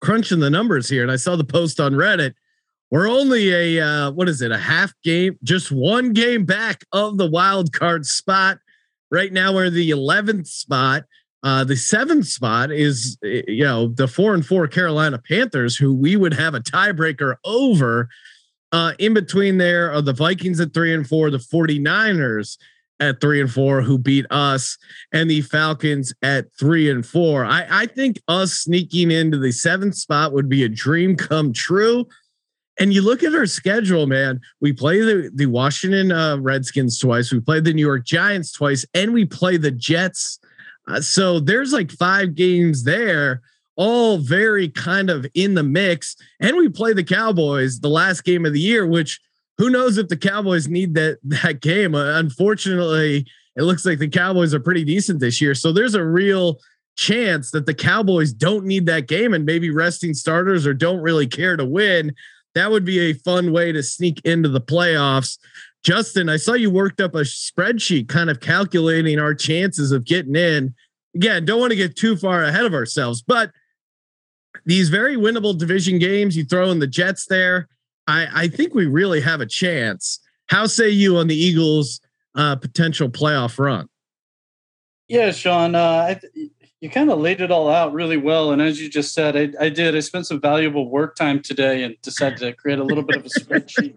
[0.02, 2.34] crunching the numbers here, and I saw the post on Reddit.
[2.90, 4.52] We're only a uh, what is it?
[4.52, 8.60] A half game, just one game back of the wild card spot.
[9.10, 11.04] Right now, we're the eleventh spot.
[11.44, 16.16] Uh, the seventh spot is you know the four and four Carolina Panthers, who we
[16.16, 18.10] would have a tiebreaker over.
[18.72, 22.58] Uh, in between there are the Vikings at three and four, the 49ers
[23.02, 24.78] at three and four, who beat us,
[25.12, 27.44] and the Falcons at three and four.
[27.44, 32.06] I, I think us sneaking into the seventh spot would be a dream come true.
[32.80, 34.40] And you look at our schedule, man.
[34.62, 38.86] We play the, the Washington uh, Redskins twice, we play the New York Giants twice,
[38.94, 40.40] and we play the Jets.
[40.92, 43.42] Uh, so there's like five games there,
[43.76, 46.16] all very kind of in the mix.
[46.40, 49.20] And we play the Cowboys the last game of the year, which
[49.58, 51.96] who knows if the Cowboys need that that game?
[51.96, 53.26] Uh, unfortunately,
[53.56, 55.56] it looks like the Cowboys are pretty decent this year.
[55.56, 56.60] So there's a real
[56.98, 61.28] chance that the Cowboys don't need that game and maybe resting starters or don't really
[61.28, 62.14] care to win.
[62.54, 65.38] That would be a fun way to sneak into the playoffs.
[65.84, 70.36] Justin, I saw you worked up a spreadsheet kind of calculating our chances of getting
[70.36, 70.76] in.
[71.16, 73.52] Again, don't want to get too far ahead of ourselves, but
[74.66, 77.68] these very winnable division games, you throw in the Jets there.
[78.08, 80.20] I, I think we really have a chance.
[80.48, 82.00] How say you on the Eagles'
[82.36, 83.88] uh, potential playoff run?
[85.08, 86.22] Yeah, Sean, uh, I,
[86.80, 88.52] you kind of laid it all out really well.
[88.52, 89.96] And as you just said, I, I, did.
[89.96, 93.26] I spent some valuable work time today and decided to create a little bit of
[93.26, 93.96] a spreadsheet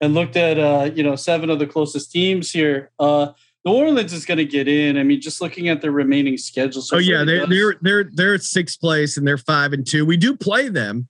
[0.00, 2.90] and looked at uh, you know seven of the closest teams here.
[2.98, 3.32] Uh,
[3.64, 4.96] New Orleans is going to get in.
[4.96, 6.80] I mean, just looking at their remaining schedule.
[6.80, 10.06] So oh yeah, they're, they're they're they're sixth place and they're five and two.
[10.06, 11.08] We do play them.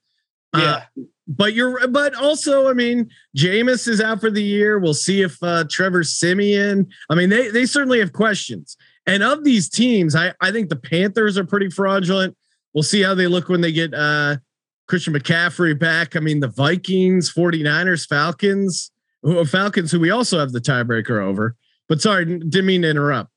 [0.56, 0.82] Yeah.
[0.96, 5.22] Uh, but you're but also i mean Jameis is out for the year we'll see
[5.22, 6.88] if uh trevor Siemian.
[7.08, 8.76] i mean they they certainly have questions
[9.06, 12.36] and of these teams i i think the panthers are pretty fraudulent
[12.74, 14.36] we'll see how they look when they get uh
[14.90, 18.90] christian mccaffrey back i mean the vikings 49ers falcons
[19.22, 21.56] who falcons who we also have the tiebreaker over
[21.88, 23.30] but sorry didn't mean to interrupt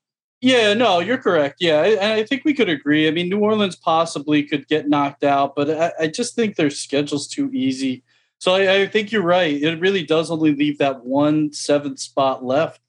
[0.43, 1.55] yeah, no, you're correct.
[1.61, 3.07] Yeah, I, I, think we could agree.
[3.07, 6.69] I mean, New Orleans possibly could get knocked out, but I, I just think their
[6.69, 8.03] schedule's too easy.
[8.39, 9.55] So I, I, think you're right.
[9.55, 12.81] It really does only leave that one seventh spot left,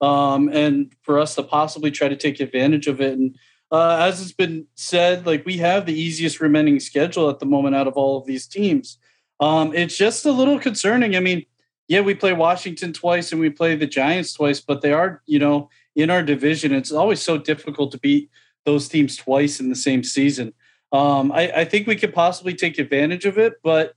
[0.00, 3.18] um, and for us to possibly try to take advantage of it.
[3.18, 3.36] And
[3.72, 7.76] uh, as it's been said, like we have the easiest remaining schedule at the moment
[7.76, 8.98] out of all of these teams.
[9.38, 11.16] Um, it's just a little concerning.
[11.16, 11.46] I mean,
[11.88, 15.38] yeah, we play Washington twice and we play the Giants twice, but they are, you
[15.38, 16.72] know in our division.
[16.72, 18.30] It's always so difficult to beat
[18.64, 20.52] those teams twice in the same season.
[20.92, 23.94] Um, I, I, think we could possibly take advantage of it, but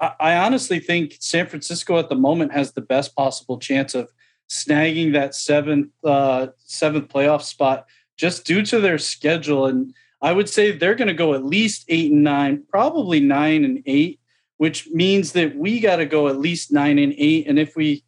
[0.00, 4.12] I, I, honestly think San Francisco at the moment has the best possible chance of
[4.48, 7.86] snagging that seventh uh, seventh playoff spot
[8.16, 9.66] just due to their schedule.
[9.66, 13.64] And I would say they're going to go at least eight and nine, probably nine
[13.64, 14.20] and eight,
[14.56, 17.46] which means that we got to go at least nine and eight.
[17.46, 18.04] And if we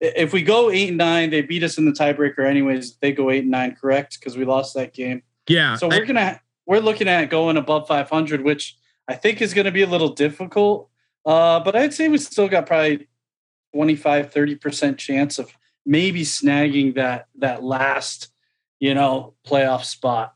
[0.00, 2.96] if we go eight and nine, they beat us in the tiebreaker anyways.
[2.96, 4.18] They go eight and nine, correct?
[4.18, 5.22] Because we lost that game.
[5.48, 5.76] Yeah.
[5.76, 9.64] So we're I, gonna we're looking at going above 500, which I think is going
[9.64, 10.88] to be a little difficult.
[11.24, 13.08] Uh, but I'd say we still got probably
[13.74, 15.52] 25, 30 percent chance of
[15.86, 18.31] maybe snagging that that last,
[18.82, 20.34] you know, playoff spot.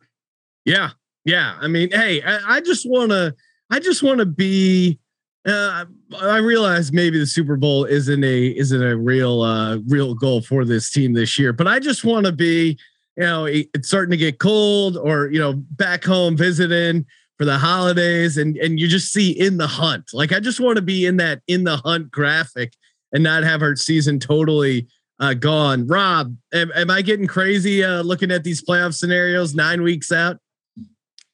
[0.65, 0.91] Yeah,
[1.25, 1.59] yeah.
[1.61, 3.35] I mean, hey, I, just want to,
[3.73, 5.01] I just want to be
[5.45, 5.85] uh,
[6.21, 10.65] I realize maybe the Super Bowl isn't a isn't a real uh, real goal for
[10.65, 12.79] this team this year, but I just want to be,
[13.17, 17.05] you know, it's starting to get cold, or you know, back home visiting
[17.39, 20.11] for the holidays, and and you just see in the hunt.
[20.13, 22.75] Like I just want to be in that in the hunt graphic
[23.13, 24.87] and not have our season totally
[25.19, 25.87] uh, gone.
[25.87, 30.39] Rob, am, am I getting crazy uh, looking at these playoff scenarios nine weeks out?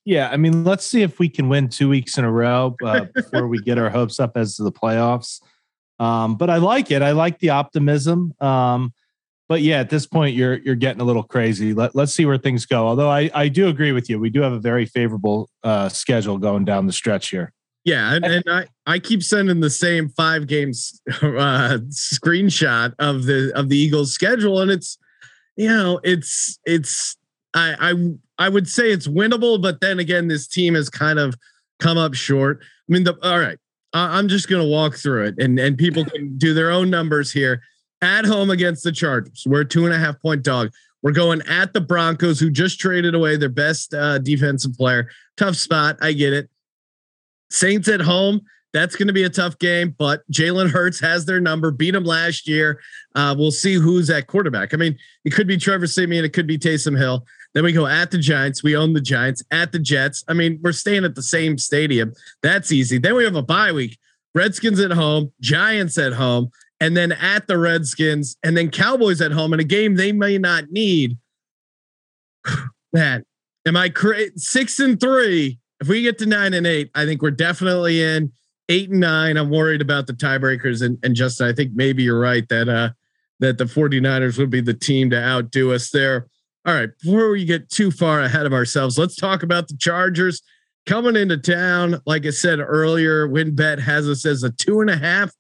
[0.04, 3.06] Yeah, I mean, let's see if we can win two weeks in a row uh,
[3.14, 5.40] before we get our hopes up as to the playoffs.
[6.00, 7.02] Um, but I like it.
[7.02, 8.34] I like the optimism.
[8.40, 8.92] Um,
[9.48, 11.74] but yeah, at this point, you're you're getting a little crazy.
[11.74, 12.88] Let, let's see where things go.
[12.88, 16.38] Although I I do agree with you, we do have a very favorable uh, schedule
[16.38, 17.52] going down the stretch here.
[17.84, 23.52] Yeah, and, and I, I keep sending the same five games uh, screenshot of the
[23.56, 24.98] of the Eagles schedule, and it's
[25.56, 27.16] you know it's it's
[27.54, 27.74] I
[28.38, 31.34] I I would say it's winnable, but then again, this team has kind of
[31.80, 32.60] come up short.
[32.62, 33.58] I mean, the all right.
[33.94, 37.62] I'm just to walk through it, and and people can do their own numbers here.
[38.00, 40.70] At home against the Chargers, we're a two and a half point dog.
[41.02, 45.08] We're going at the Broncos, who just traded away their best uh, defensive player.
[45.36, 46.48] Tough spot, I get it.
[47.52, 48.40] Saints at home,
[48.72, 52.04] that's going to be a tough game, but Jalen Hurts has their number, beat them
[52.04, 52.80] last year.
[53.14, 54.72] Uh, we'll see who's at quarterback.
[54.72, 57.24] I mean, it could be Trevor Siemian, it could be Taysom Hill.
[57.54, 58.62] Then we go at the Giants.
[58.62, 60.24] We own the Giants at the Jets.
[60.26, 62.14] I mean, we're staying at the same stadium.
[62.42, 62.96] That's easy.
[62.96, 63.98] Then we have a bye week.
[64.34, 69.32] Redskins at home, Giants at home, and then at the Redskins, and then Cowboys at
[69.32, 71.18] home in a game they may not need.
[72.94, 73.24] Man,
[73.66, 75.58] am I cra- six and three?
[75.82, 78.30] If we get to nine and eight, I think we're definitely in
[78.68, 79.36] eight and nine.
[79.36, 82.90] I'm worried about the tiebreakers, and, and Justin, I think maybe you're right that uh
[83.40, 86.28] that the 49ers would be the team to outdo us there.
[86.64, 90.40] All right, before we get too far ahead of ourselves, let's talk about the Chargers
[90.86, 92.00] coming into town.
[92.06, 95.32] Like I said earlier, WynnBET has us as a two and a half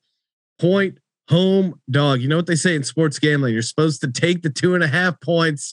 [0.58, 2.20] point home dog.
[2.20, 3.52] You know what they say in sports gambling?
[3.52, 5.72] You're supposed to take the two and a half points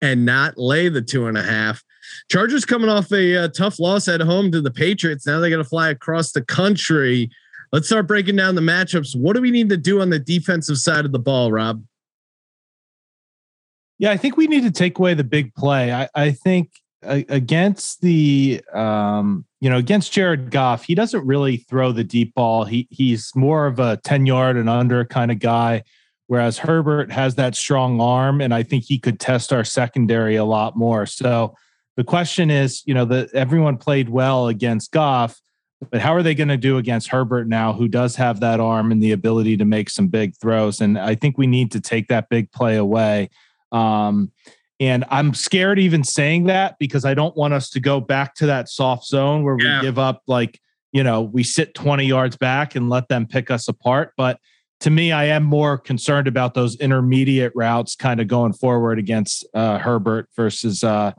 [0.00, 1.82] and not lay the two and a half.
[2.30, 5.26] Chargers coming off a uh, tough loss at home to the Patriots.
[5.26, 7.30] Now they got to fly across the country.
[7.72, 9.16] Let's start breaking down the matchups.
[9.16, 11.82] What do we need to do on the defensive side of the ball, Rob?
[13.98, 15.92] Yeah, I think we need to take away the big play.
[15.92, 16.70] I, I think
[17.04, 22.34] uh, against the um, you know against Jared Goff, he doesn't really throw the deep
[22.34, 22.64] ball.
[22.64, 25.82] He he's more of a ten yard and under kind of guy.
[26.26, 30.44] Whereas Herbert has that strong arm, and I think he could test our secondary a
[30.44, 31.04] lot more.
[31.06, 31.54] So
[31.96, 35.40] the question is, you know, that everyone played well against Goff,
[35.90, 38.90] but how are they going to do against Herbert now, who does have that arm
[38.90, 40.80] and the ability to make some big throws?
[40.80, 43.30] And I think we need to take that big play away.
[43.70, 44.32] Um,
[44.80, 48.46] and I'm scared even saying that because I don't want us to go back to
[48.46, 50.60] that soft zone where we give up like,
[50.92, 54.12] you know, we sit 20 yards back and let them pick us apart.
[54.16, 54.40] But
[54.80, 59.46] to me, I am more concerned about those intermediate routes kind of going forward against
[59.54, 61.12] uh, Herbert versus, uh,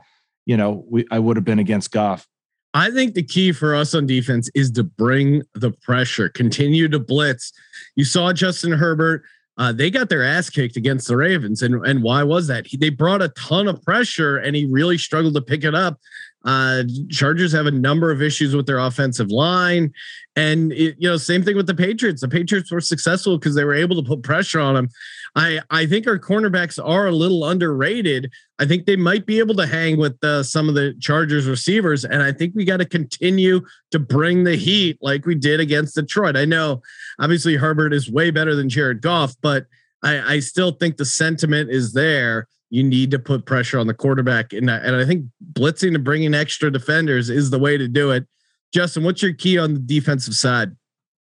[0.46, 2.26] you know, we, I would have been against Goff.
[2.72, 6.98] I think the key for us on defense is to bring the pressure, continue to
[6.98, 7.52] blitz.
[7.94, 9.24] You saw Justin Herbert
[9.58, 11.62] uh, they got their ass kicked against the Ravens.
[11.62, 12.66] And, and why was that?
[12.66, 15.98] He, they brought a ton of pressure and he really struggled to pick it up.
[16.44, 19.92] Uh, Chargers have a number of issues with their offensive line.
[20.36, 22.20] And, it, you know, same thing with the Patriots.
[22.20, 24.88] The Patriots were successful because they were able to put pressure on them.
[25.34, 28.30] I, I think our cornerbacks are a little underrated.
[28.58, 32.04] I think they might be able to hang with uh, some of the Chargers receivers.
[32.04, 35.96] And I think we got to continue to bring the heat like we did against
[35.96, 36.36] Detroit.
[36.36, 36.80] I know
[37.18, 39.66] obviously Herbert is way better than Jared Goff, but
[40.02, 43.94] I, I still think the sentiment is there you need to put pressure on the
[43.94, 44.52] quarterback.
[44.52, 48.26] And, and I think blitzing and bringing extra defenders is the way to do it.
[48.72, 50.76] Justin, what's your key on the defensive side?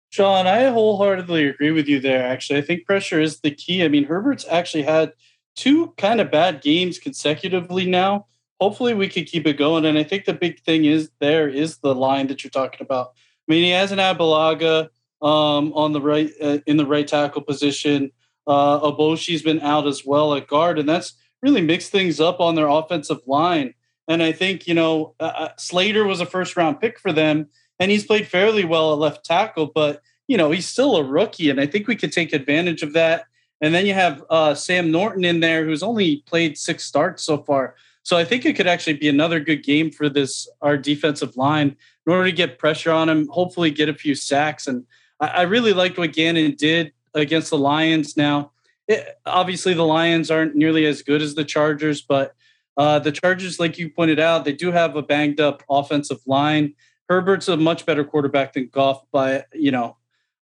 [0.09, 2.25] Sean, I wholeheartedly agree with you there.
[2.25, 3.83] Actually, I think pressure is the key.
[3.83, 5.13] I mean, Herbert's actually had
[5.55, 8.27] two kind of bad games consecutively now.
[8.61, 9.85] Hopefully, we could keep it going.
[9.85, 13.11] And I think the big thing is there is the line that you're talking about.
[13.47, 14.89] I mean, he has an Abulaga
[15.21, 18.11] um, on the right uh, in the right tackle position.
[18.47, 22.55] Uh, Ogbuehi's been out as well at guard, and that's really mix things up on
[22.55, 23.75] their offensive line.
[24.07, 27.47] And I think, you know, uh, uh, Slater was a first round pick for them,
[27.79, 31.51] and he's played fairly well at left tackle, but, you know, he's still a rookie.
[31.51, 33.25] And I think we could take advantage of that.
[33.61, 37.37] And then you have uh, Storm Norton in there, who's only played six starts so
[37.37, 37.75] far.
[38.01, 41.75] So I think it could actually be another good game for this our defensive line
[42.05, 44.67] in order to get pressure on him, hopefully get a few sacks.
[44.67, 44.85] And
[45.19, 48.17] I, I really liked what Gannon did against the Lions.
[48.17, 48.51] Now
[48.87, 52.35] it, obviously the Lions aren't nearly as good as the Chargers, but
[52.77, 56.73] uh, the Chargers, like you pointed out, they do have a banged up offensive line.
[57.09, 59.97] Herbert's a much better quarterback than Goff, but you know,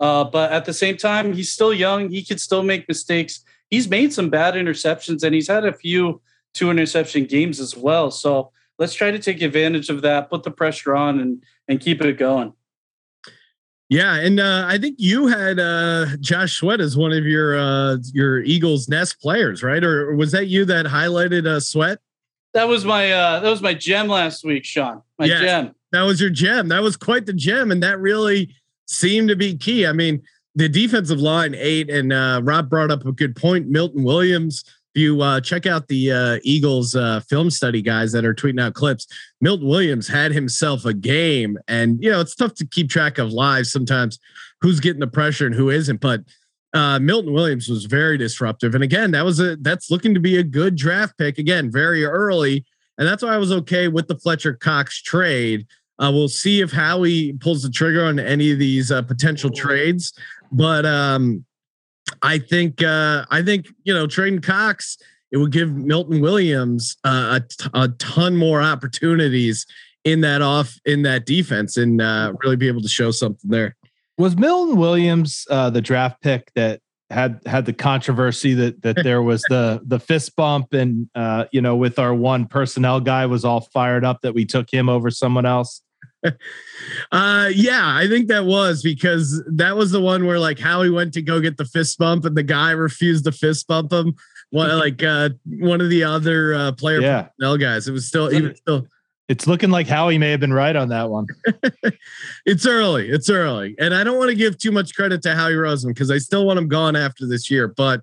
[0.00, 2.10] uh, but at the same time, he's still young.
[2.10, 3.44] He could still make mistakes.
[3.70, 6.20] He's made some bad interceptions, and he's had a few
[6.54, 8.10] two interception games as well.
[8.10, 12.02] So let's try to take advantage of that, put the pressure on, and and keep
[12.02, 12.52] it going.
[13.88, 17.96] Yeah, and uh, I think you had uh, Josh Sweat as one of your uh,
[18.12, 19.82] your Eagles Nest players, right?
[19.82, 21.98] Or was that you that highlighted uh, Sweat?
[22.52, 25.02] That was my uh, that was my gem last week, Sean.
[25.18, 25.74] My yeah, gem.
[25.92, 26.68] That was your gem.
[26.68, 29.86] That was quite the gem, and that really seemed to be key.
[29.86, 30.22] I mean,
[30.54, 33.68] the defensive line ate, and uh, Rob brought up a good point.
[33.68, 34.64] Milton Williams
[34.98, 38.74] you uh, check out the uh, Eagles uh, film study guys that are tweeting out
[38.74, 39.06] clips,
[39.40, 43.32] Milton Williams had himself a game, and you know it's tough to keep track of
[43.32, 44.18] live sometimes
[44.60, 46.00] who's getting the pressure and who isn't.
[46.00, 46.22] But
[46.74, 50.38] uh, Milton Williams was very disruptive, and again, that was a that's looking to be
[50.38, 52.64] a good draft pick again, very early,
[52.98, 55.66] and that's why I was okay with the Fletcher Cox trade.
[56.00, 60.12] Uh, we'll see if Howie pulls the trigger on any of these uh, potential trades,
[60.52, 61.44] but um,
[62.22, 64.98] I think uh, I think you know trading Cox
[65.30, 67.40] it would give Milton Williams uh,
[67.74, 69.66] a, a ton more opportunities
[70.04, 73.76] in that off in that defense and uh, really be able to show something there.
[74.16, 76.80] Was Milton Williams uh, the draft pick that
[77.10, 81.60] had had the controversy that that there was the the fist bump and uh, you
[81.60, 85.10] know with our one personnel guy was all fired up that we took him over
[85.10, 85.82] someone else?
[87.12, 91.14] Uh yeah i think that was because that was the one where like howie went
[91.14, 94.14] to go get the fist bump and the guy refused to fist bump him.
[94.50, 97.28] One like uh one of the other uh player yeah.
[97.38, 97.86] guys.
[97.86, 98.86] It was still even still
[99.28, 101.26] it's looking like howie may have been right on that one.
[102.46, 103.08] It's early.
[103.08, 103.76] It's early.
[103.78, 106.46] And i don't want to give too much credit to howie roseman because i still
[106.46, 108.02] want him gone after this year but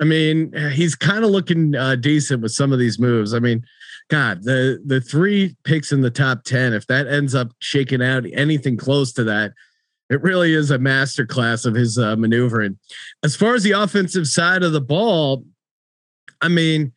[0.00, 3.34] I mean, he's kind of looking uh, decent with some of these moves.
[3.34, 3.64] I mean,
[4.08, 8.24] God, the the three picks in the top ten, if that ends up shaking out
[8.32, 9.52] anything close to that,
[10.10, 12.78] it really is a masterclass of his uh, maneuvering.
[13.22, 15.44] As far as the offensive side of the ball,
[16.40, 16.92] I mean,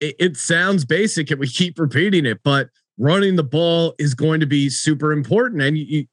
[0.00, 4.40] it, it sounds basic and we keep repeating it, but running the ball is going
[4.40, 5.62] to be super important.
[5.62, 6.06] And you,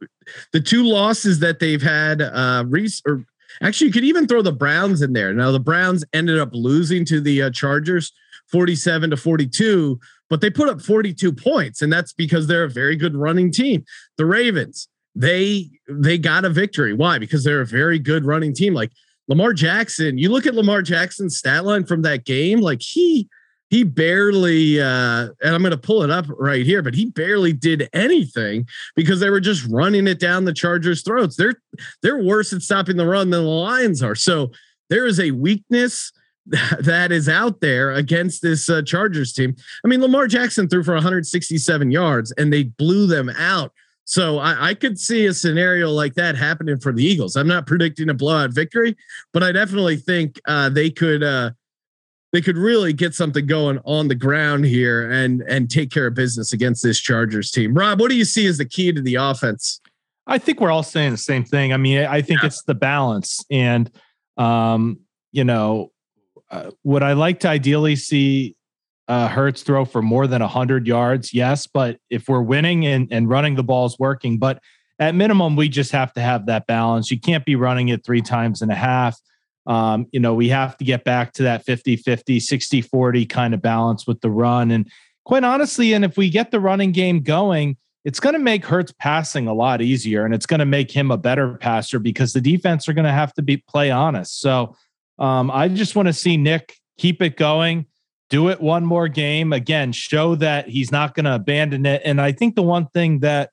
[0.54, 3.26] the two losses that they've had, uh, Reese, or
[3.62, 5.34] actually, you could even throw the Browns in there.
[5.34, 8.14] Now, the Browns ended up losing to the uh, Chargers
[8.48, 10.00] 47 to 42,
[10.30, 13.86] but they put up 42 points, and that's because they're a very good running team.
[14.18, 16.94] The Ravens, they they got a victory.
[16.94, 17.18] Why?
[17.20, 18.74] Because they're a very good running team.
[18.74, 18.92] Like
[19.28, 23.28] Lamar Jackson, you look at Lamar Jackson's stat line from that game, like he
[23.70, 27.54] he barely uh and I'm going to pull it up right here, but he barely
[27.54, 31.36] did anything because they were just running it down the Chargers' throats.
[31.36, 31.56] They're
[32.02, 34.16] they're worse at stopping the run than the Lions are.
[34.16, 34.52] So
[34.90, 36.12] there is a weakness
[36.80, 39.56] that is out there against this uh, Chargers team.
[39.84, 43.74] I mean, Lamar Jackson threw for 167 yards and they blew them out.
[44.06, 47.36] So I, I, could see a scenario like that happening for the Eagles.
[47.36, 48.96] I'm not predicting a blowout victory,
[49.34, 51.52] but I definitely think uh, they could uh,
[52.32, 56.14] they could really get something going on the ground here and and take care of
[56.14, 57.74] business against this Chargers team.
[57.74, 59.82] Rob, what do you see as the key to the offense?
[60.26, 61.74] I think we're all saying the same thing.
[61.74, 62.48] I mean, I think yeah.
[62.48, 63.92] it's the balance, and
[64.38, 65.00] um,
[65.34, 65.92] you know,
[66.50, 68.56] uh, would I like to ideally see
[69.08, 71.34] uh, Hurts throw for more than 100 yards?
[71.34, 71.68] Yes.
[71.68, 74.62] But if we're winning and, and running the ball is working, but
[75.00, 77.12] at minimum, we just have to have that balance.
[77.12, 79.20] You can't be running it three times and a half.
[79.68, 83.54] Um, you know, we have to get back to that 50 50, 60 40 kind
[83.54, 84.72] of balance with the run.
[84.72, 84.90] And
[85.26, 88.94] quite honestly, and if we get the running game going, it's going to make Hurts
[88.98, 92.40] passing a lot easier and it's going to make him a better passer because the
[92.40, 94.40] defense are going to have to be play honest.
[94.40, 94.76] So
[95.20, 97.86] um, I just want to see Nick keep it going
[98.30, 99.54] do it one more game.
[99.54, 102.02] Again show that he's not going to abandon it.
[102.04, 103.52] And i think the one thing that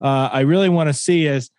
[0.00, 1.50] uh, i really want to see is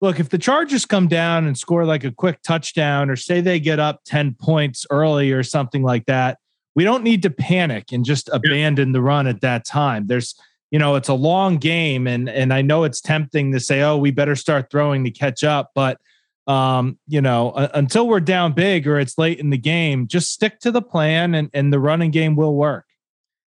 [0.00, 3.58] look if the chargers come down and score like a quick touchdown or say they
[3.58, 6.38] get up 10 points early or something like that
[6.74, 10.06] we don't need to panic and just abandon the run at that time.
[10.08, 10.34] There's
[10.70, 13.96] you know it's a long game and and i know it's tempting to say oh
[13.96, 15.98] we better start throwing to catch up but
[16.46, 20.30] um, you know, uh, until we're down big or it's late in the game, just
[20.30, 22.84] stick to the plan and, and the running game will work.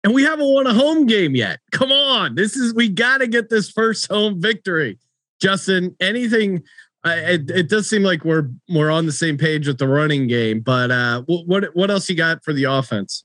[0.05, 1.59] And we haven't won a home game yet.
[1.73, 2.37] Come on.
[2.37, 4.99] This is, we got to get this first home victory.
[5.41, 6.63] Justin, anything,
[7.05, 10.29] uh, it, it, does seem like we're, we're on the same page with the running
[10.29, 13.25] game, but uh, what, what else you got for the offense?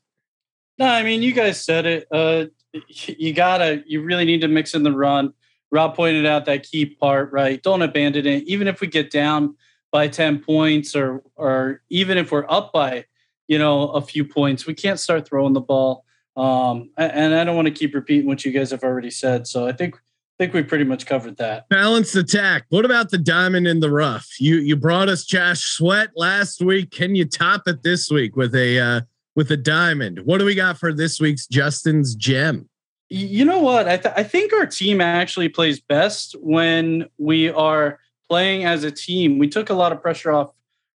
[0.80, 2.08] No, I mean, you guys said it.
[2.12, 2.46] Uh,
[2.88, 5.34] you gotta, you really need to mix in the run.
[5.72, 7.62] Rob pointed out that key part, right?
[7.64, 8.44] Don't abandon it.
[8.44, 9.56] Even if we get down
[9.92, 13.06] by 10 points or or even if we're up by,
[13.48, 16.06] you know, a few points, we can't start throwing the ball.
[16.38, 19.48] Um, and I don't want to keep repeating what you guys have already said.
[19.48, 21.70] So I think I think we pretty much covered that.
[21.70, 22.66] Balanced attack.
[22.70, 24.28] What about the diamond in the rough?
[24.40, 26.92] You you brought us Josh Sweat last week.
[26.92, 29.02] Can you top it this week with a uh,
[29.36, 30.22] with a diamond?
[30.26, 32.70] What do we got for this week's Justin's gem?
[33.14, 33.90] You know what?
[33.90, 38.00] I, th- I think our team actually plays best when we are
[38.30, 39.38] playing as a team.
[39.38, 40.54] We took a lot of pressure off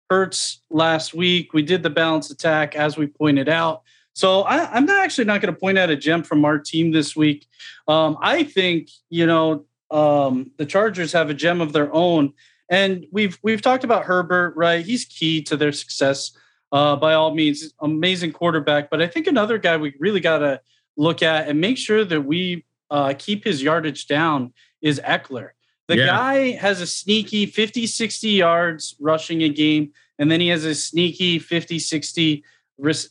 [0.09, 1.51] Hurts last week.
[1.51, 3.81] We did the balance attack, as we pointed out.
[4.13, 6.93] So I, am not actually not going to point out a gem from our team
[6.93, 7.47] this week.
[7.85, 12.31] Um, I think you know um, the Chargers have a gem of their own,
[12.69, 14.85] and we've we've talked about Herbert, right?
[14.85, 16.31] He's key to their success.
[16.71, 18.89] Uh, by all means, amazing quarterback.
[18.89, 20.61] But I think another guy we really got to
[20.97, 25.49] look at and make sure that we uh, keep his yardage down is Ekeler.
[25.87, 26.05] The yeah.
[26.07, 30.73] guy has a sneaky 50, 60 yards rushing a game, and then he has a
[30.73, 32.43] sneaky 50, 60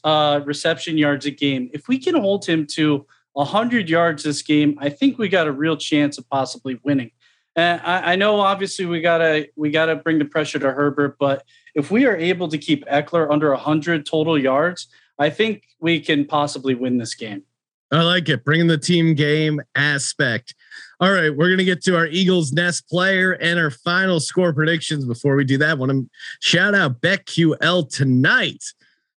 [0.02, 1.70] uh, reception yards a game.
[1.72, 5.52] If we can hold him to 100 yards this game, I think we got a
[5.52, 7.10] real chance of possibly winning.
[7.56, 11.44] And I, I know, obviously, we gotta we gotta bring the pressure to Herbert, but
[11.74, 16.24] if we are able to keep Ekeler under 100 total yards, I think we can
[16.24, 17.44] possibly win this game.
[17.92, 18.44] I like it.
[18.44, 20.54] Bringing the team game aspect.
[21.00, 25.04] All right, we're gonna get to our Eagles Nest player and our final score predictions.
[25.04, 26.08] Before we do that, I want to
[26.40, 28.64] shout out BetQL tonight.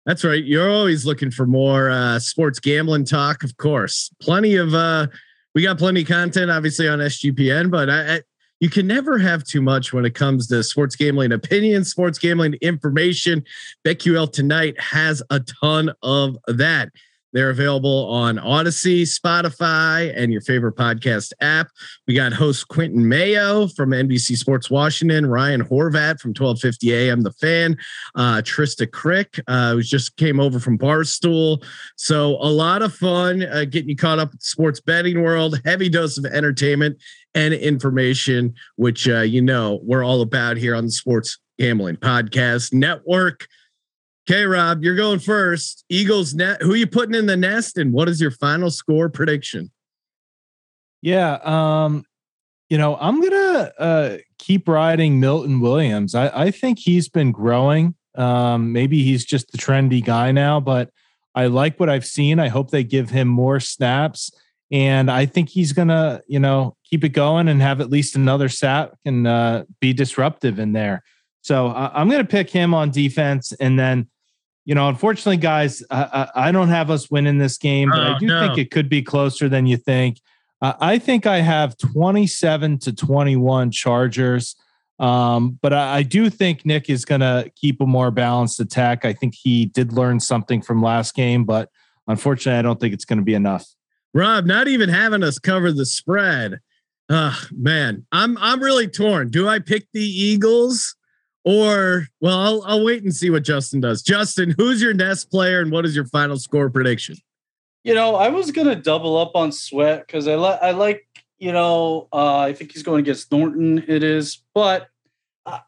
[0.06, 0.44] That's right.
[0.44, 4.10] You're always looking for more uh, sports gambling talk, of course.
[4.22, 5.08] Plenty of uh,
[5.54, 8.22] we got plenty of content, obviously on SGPN, but I, I,
[8.60, 12.56] you can never have too much when it comes to sports gambling opinion, sports gambling
[12.62, 13.44] information.
[13.86, 16.90] BetQL tonight has a ton of that.
[17.38, 21.70] They're available on Audacy, Spotify, and your favorite podcast app.
[22.08, 27.32] We got host Quentin Mayo from NBC Sports Washington, Ryan Horvat from 1250 AM, The
[27.34, 27.78] Fan,
[28.16, 31.64] uh, Trista Crick, uh, who just came over from Barstool.
[31.96, 35.62] So a lot of fun uh, getting you caught up with the sports betting world,
[35.64, 36.98] heavy dose of entertainment
[37.36, 42.74] and information, which uh, you know we're all about here on the Sports Gambling Podcast
[42.74, 43.48] Network.
[44.30, 45.86] Okay, Rob, you're going first.
[45.88, 46.62] Eagles net.
[46.62, 49.72] Who are you putting in the nest, and what is your final score prediction?
[51.02, 52.04] Yeah, um,
[52.70, 56.14] you know, I'm gonna uh, keep riding Milton Williams.
[56.14, 57.96] I, I think he's been growing.
[58.16, 60.90] Um, maybe he's just the trendy guy now, but
[61.34, 62.38] I like what I've seen.
[62.38, 64.30] I hope they give him more snaps,
[64.74, 68.50] and I think he's gonna, you know, keep it going and have at least another
[68.50, 71.02] sack and uh, be disruptive in there.
[71.44, 74.10] So uh, I'm to pick him on defense, and then
[74.68, 78.28] you know, unfortunately, guys, I, I, don't have us winning this game, but I do
[78.28, 78.42] no.
[78.42, 80.20] think it could be closer than you think.
[80.62, 84.58] Uh, I think I have 27 to 21 Chargers.
[85.00, 89.06] Um, but I, I, do think Nick is going to keep a more balanced attack.
[89.06, 91.70] I think he did learn something from last game, but
[92.08, 93.66] unfortunately, I don't think it's going to be enough.
[94.14, 96.60] Rob, not even having us cover the spread.
[97.08, 99.30] Uh, man, I'm I'm really torn.
[99.30, 100.97] Do I pick the Eagles?
[101.48, 104.02] Or well, I'll, I'll wait and see what Justin does.
[104.02, 107.16] Justin, who's your nest player and what is your final score prediction?
[107.86, 111.08] You know, I was gonna double up on Sweat because I like I like
[111.40, 113.82] you know uh, I think he's going against Norton.
[113.88, 114.90] It is, but
[115.46, 115.60] uh,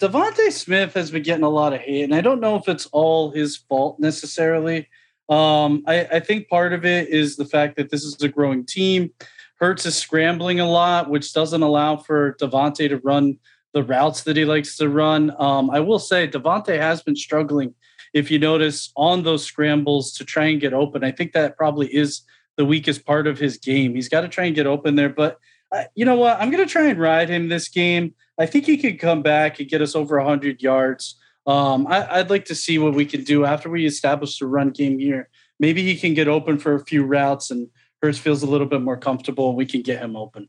[0.00, 2.86] DeVonta Smith has been getting a lot of hate, and I don't know if it's
[2.86, 4.88] all his fault necessarily.
[5.28, 8.66] Um, I, I think part of it is the fact that this is a growing
[8.66, 9.12] team.
[9.60, 13.38] Hurts is scrambling a lot, which doesn't allow for DeVonta to run
[13.74, 15.32] the routes that he likes to run.
[15.38, 17.74] Um, I will say DeVonta has been struggling,
[18.14, 21.04] if you notice, on those scrambles to try and get open.
[21.04, 22.22] I think that probably is
[22.56, 23.94] the weakest part of his game.
[23.94, 25.10] He's got to try and get open there.
[25.10, 25.38] But
[25.70, 26.40] uh, you know what?
[26.40, 28.14] I'm going to try and ride him this game.
[28.38, 31.16] I think he could come back and get us over 100 yards.
[31.46, 34.70] Um, I, would like to see what we can do after we establish the run
[34.70, 35.28] game here.
[35.58, 37.68] Maybe he can get open for a few routes and
[38.02, 40.48] Hurts feels a little bit more comfortable and we can get him open.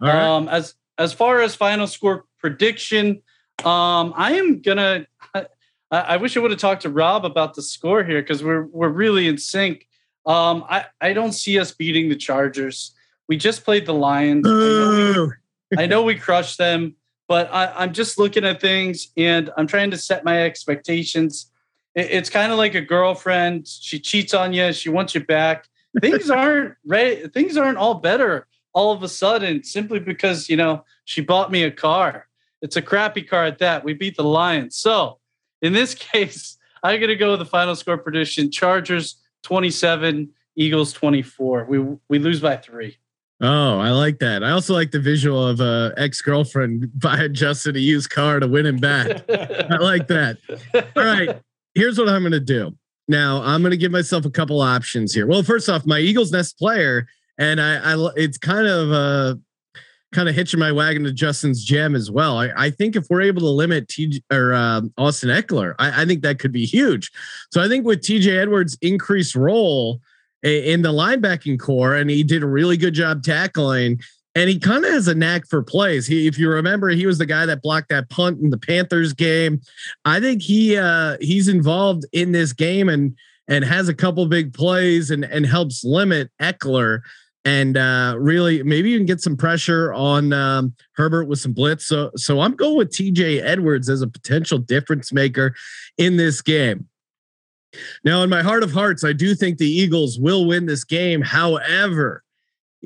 [0.00, 3.22] Um, as as far as final score prediction,
[3.64, 5.06] um, I am gonna.
[5.34, 5.46] I,
[5.90, 8.88] I wish I would have talked to Rob about the score here because we're we're
[8.88, 9.86] really in sync.
[10.26, 12.94] Um, I I don't see us beating the Chargers.
[13.28, 14.46] We just played the Lions.
[14.46, 15.26] I know,
[15.70, 16.94] we, I know we crushed them,
[17.26, 21.50] but I, I'm just looking at things and I'm trying to set my expectations.
[21.94, 23.68] It, it's kind of like a girlfriend.
[23.68, 24.72] She cheats on you.
[24.72, 25.68] She wants you back.
[26.00, 27.32] Things aren't right.
[27.32, 28.46] Things aren't all better
[28.78, 32.27] all of a sudden simply because you know she bought me a car.
[32.62, 33.84] It's a crappy car at that.
[33.84, 34.76] We beat the Lions.
[34.76, 35.18] So
[35.62, 41.66] in this case, I'm gonna go with the final score prediction: Chargers 27, Eagles 24.
[41.68, 41.78] We
[42.08, 42.98] we lose by three.
[43.40, 44.42] Oh, I like that.
[44.42, 48.48] I also like the visual of a ex girlfriend buying Justin a used car to
[48.48, 49.24] win him back.
[49.30, 50.38] I like that.
[50.74, 51.40] All right,
[51.74, 52.76] here's what I'm going to do.
[53.06, 55.26] Now I'm going to give myself a couple options here.
[55.26, 57.06] Well, first off, my Eagles Nest player
[57.38, 59.36] and I, I it's kind of uh
[60.12, 62.38] kind of hitching my wagon to Justin's gem as well.
[62.38, 66.06] I, I think if we're able to limit T or um, Austin Ekeler, I, I,
[66.06, 67.10] think that could be huge.
[67.52, 70.00] So I think with TJ Edwards' increased role
[70.42, 74.00] in the linebacking corps, and he did a really good job tackling.
[74.34, 76.06] And he kind of has a knack for plays.
[76.06, 79.12] He, if you remember, he was the guy that blocked that punt in the Panthers
[79.12, 79.60] game.
[80.04, 83.16] I think he uh, he's involved in this game and
[83.48, 87.00] and has a couple big plays and and helps limit Ekeler
[87.48, 91.86] and uh, really maybe you can get some pressure on um, Herbert with some blitz.
[91.86, 95.54] So, so I'm going with TJ Edwards as a potential difference maker
[95.96, 96.88] in this game.
[98.04, 101.22] Now, in my heart of hearts, I do think the Eagles will win this game.
[101.22, 102.22] However,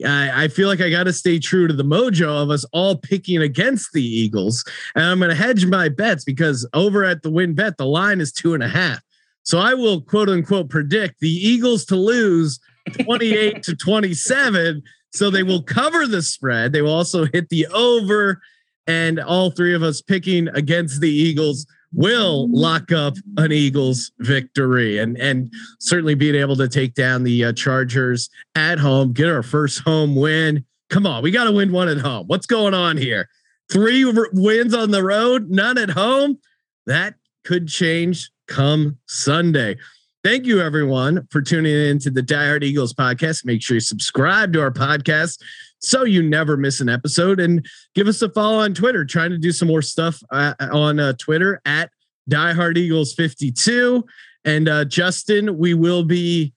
[0.07, 2.97] I, I feel like I got to stay true to the mojo of us all
[2.97, 7.33] picking against the Eagles, and I'm going to hedge my bets because over at the
[7.33, 9.03] WynnBET, the line is two and a half.
[9.43, 12.61] So I will quote unquote predict the Eagles to lose
[13.05, 14.83] 28 to 27.
[15.13, 16.73] So they will cover the spread.
[16.73, 18.41] They will also hit the over.
[18.87, 24.99] And all three of us picking against the Eagles will lock up an Eagles victory
[24.99, 29.43] and and certainly being able to take down the uh, Chargers at home, get our
[29.43, 30.65] first home win.
[30.89, 32.27] Come on, we got to win one at home.
[32.27, 33.29] What's going on here?
[33.71, 36.39] Three r- wins on the road, none at home.
[36.87, 37.15] That
[37.45, 39.77] could change come Sunday.
[40.25, 43.45] Thank you, everyone, for tuning in to the Die Hard Eagles podcast.
[43.45, 45.43] Make sure you subscribe to our podcast
[45.81, 47.67] so you never miss an episode and
[47.97, 49.05] give us a follow on Twitter.
[49.05, 51.91] Trying to do some more stuff uh, on uh, Twitter at
[52.29, 54.05] Die Hard Eagles 52.
[54.45, 56.53] And uh, Justin, we will be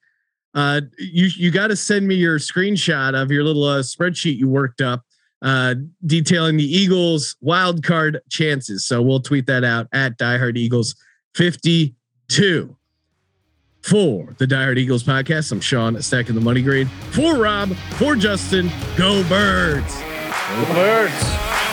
[0.54, 4.48] Uh, you you got to send me your screenshot of your little uh, spreadsheet you
[4.48, 5.02] worked up
[5.42, 5.74] uh,
[6.06, 8.86] detailing the Eagles wild card chances.
[8.86, 10.94] So we'll tweet that out at Die Hard Eagles
[11.34, 12.74] 52.
[13.86, 16.90] For the Diehard Eagles podcast, I'm Sean stacking the money grade.
[17.12, 19.94] For Rob, for Justin, go birds.
[19.94, 21.65] Go birds.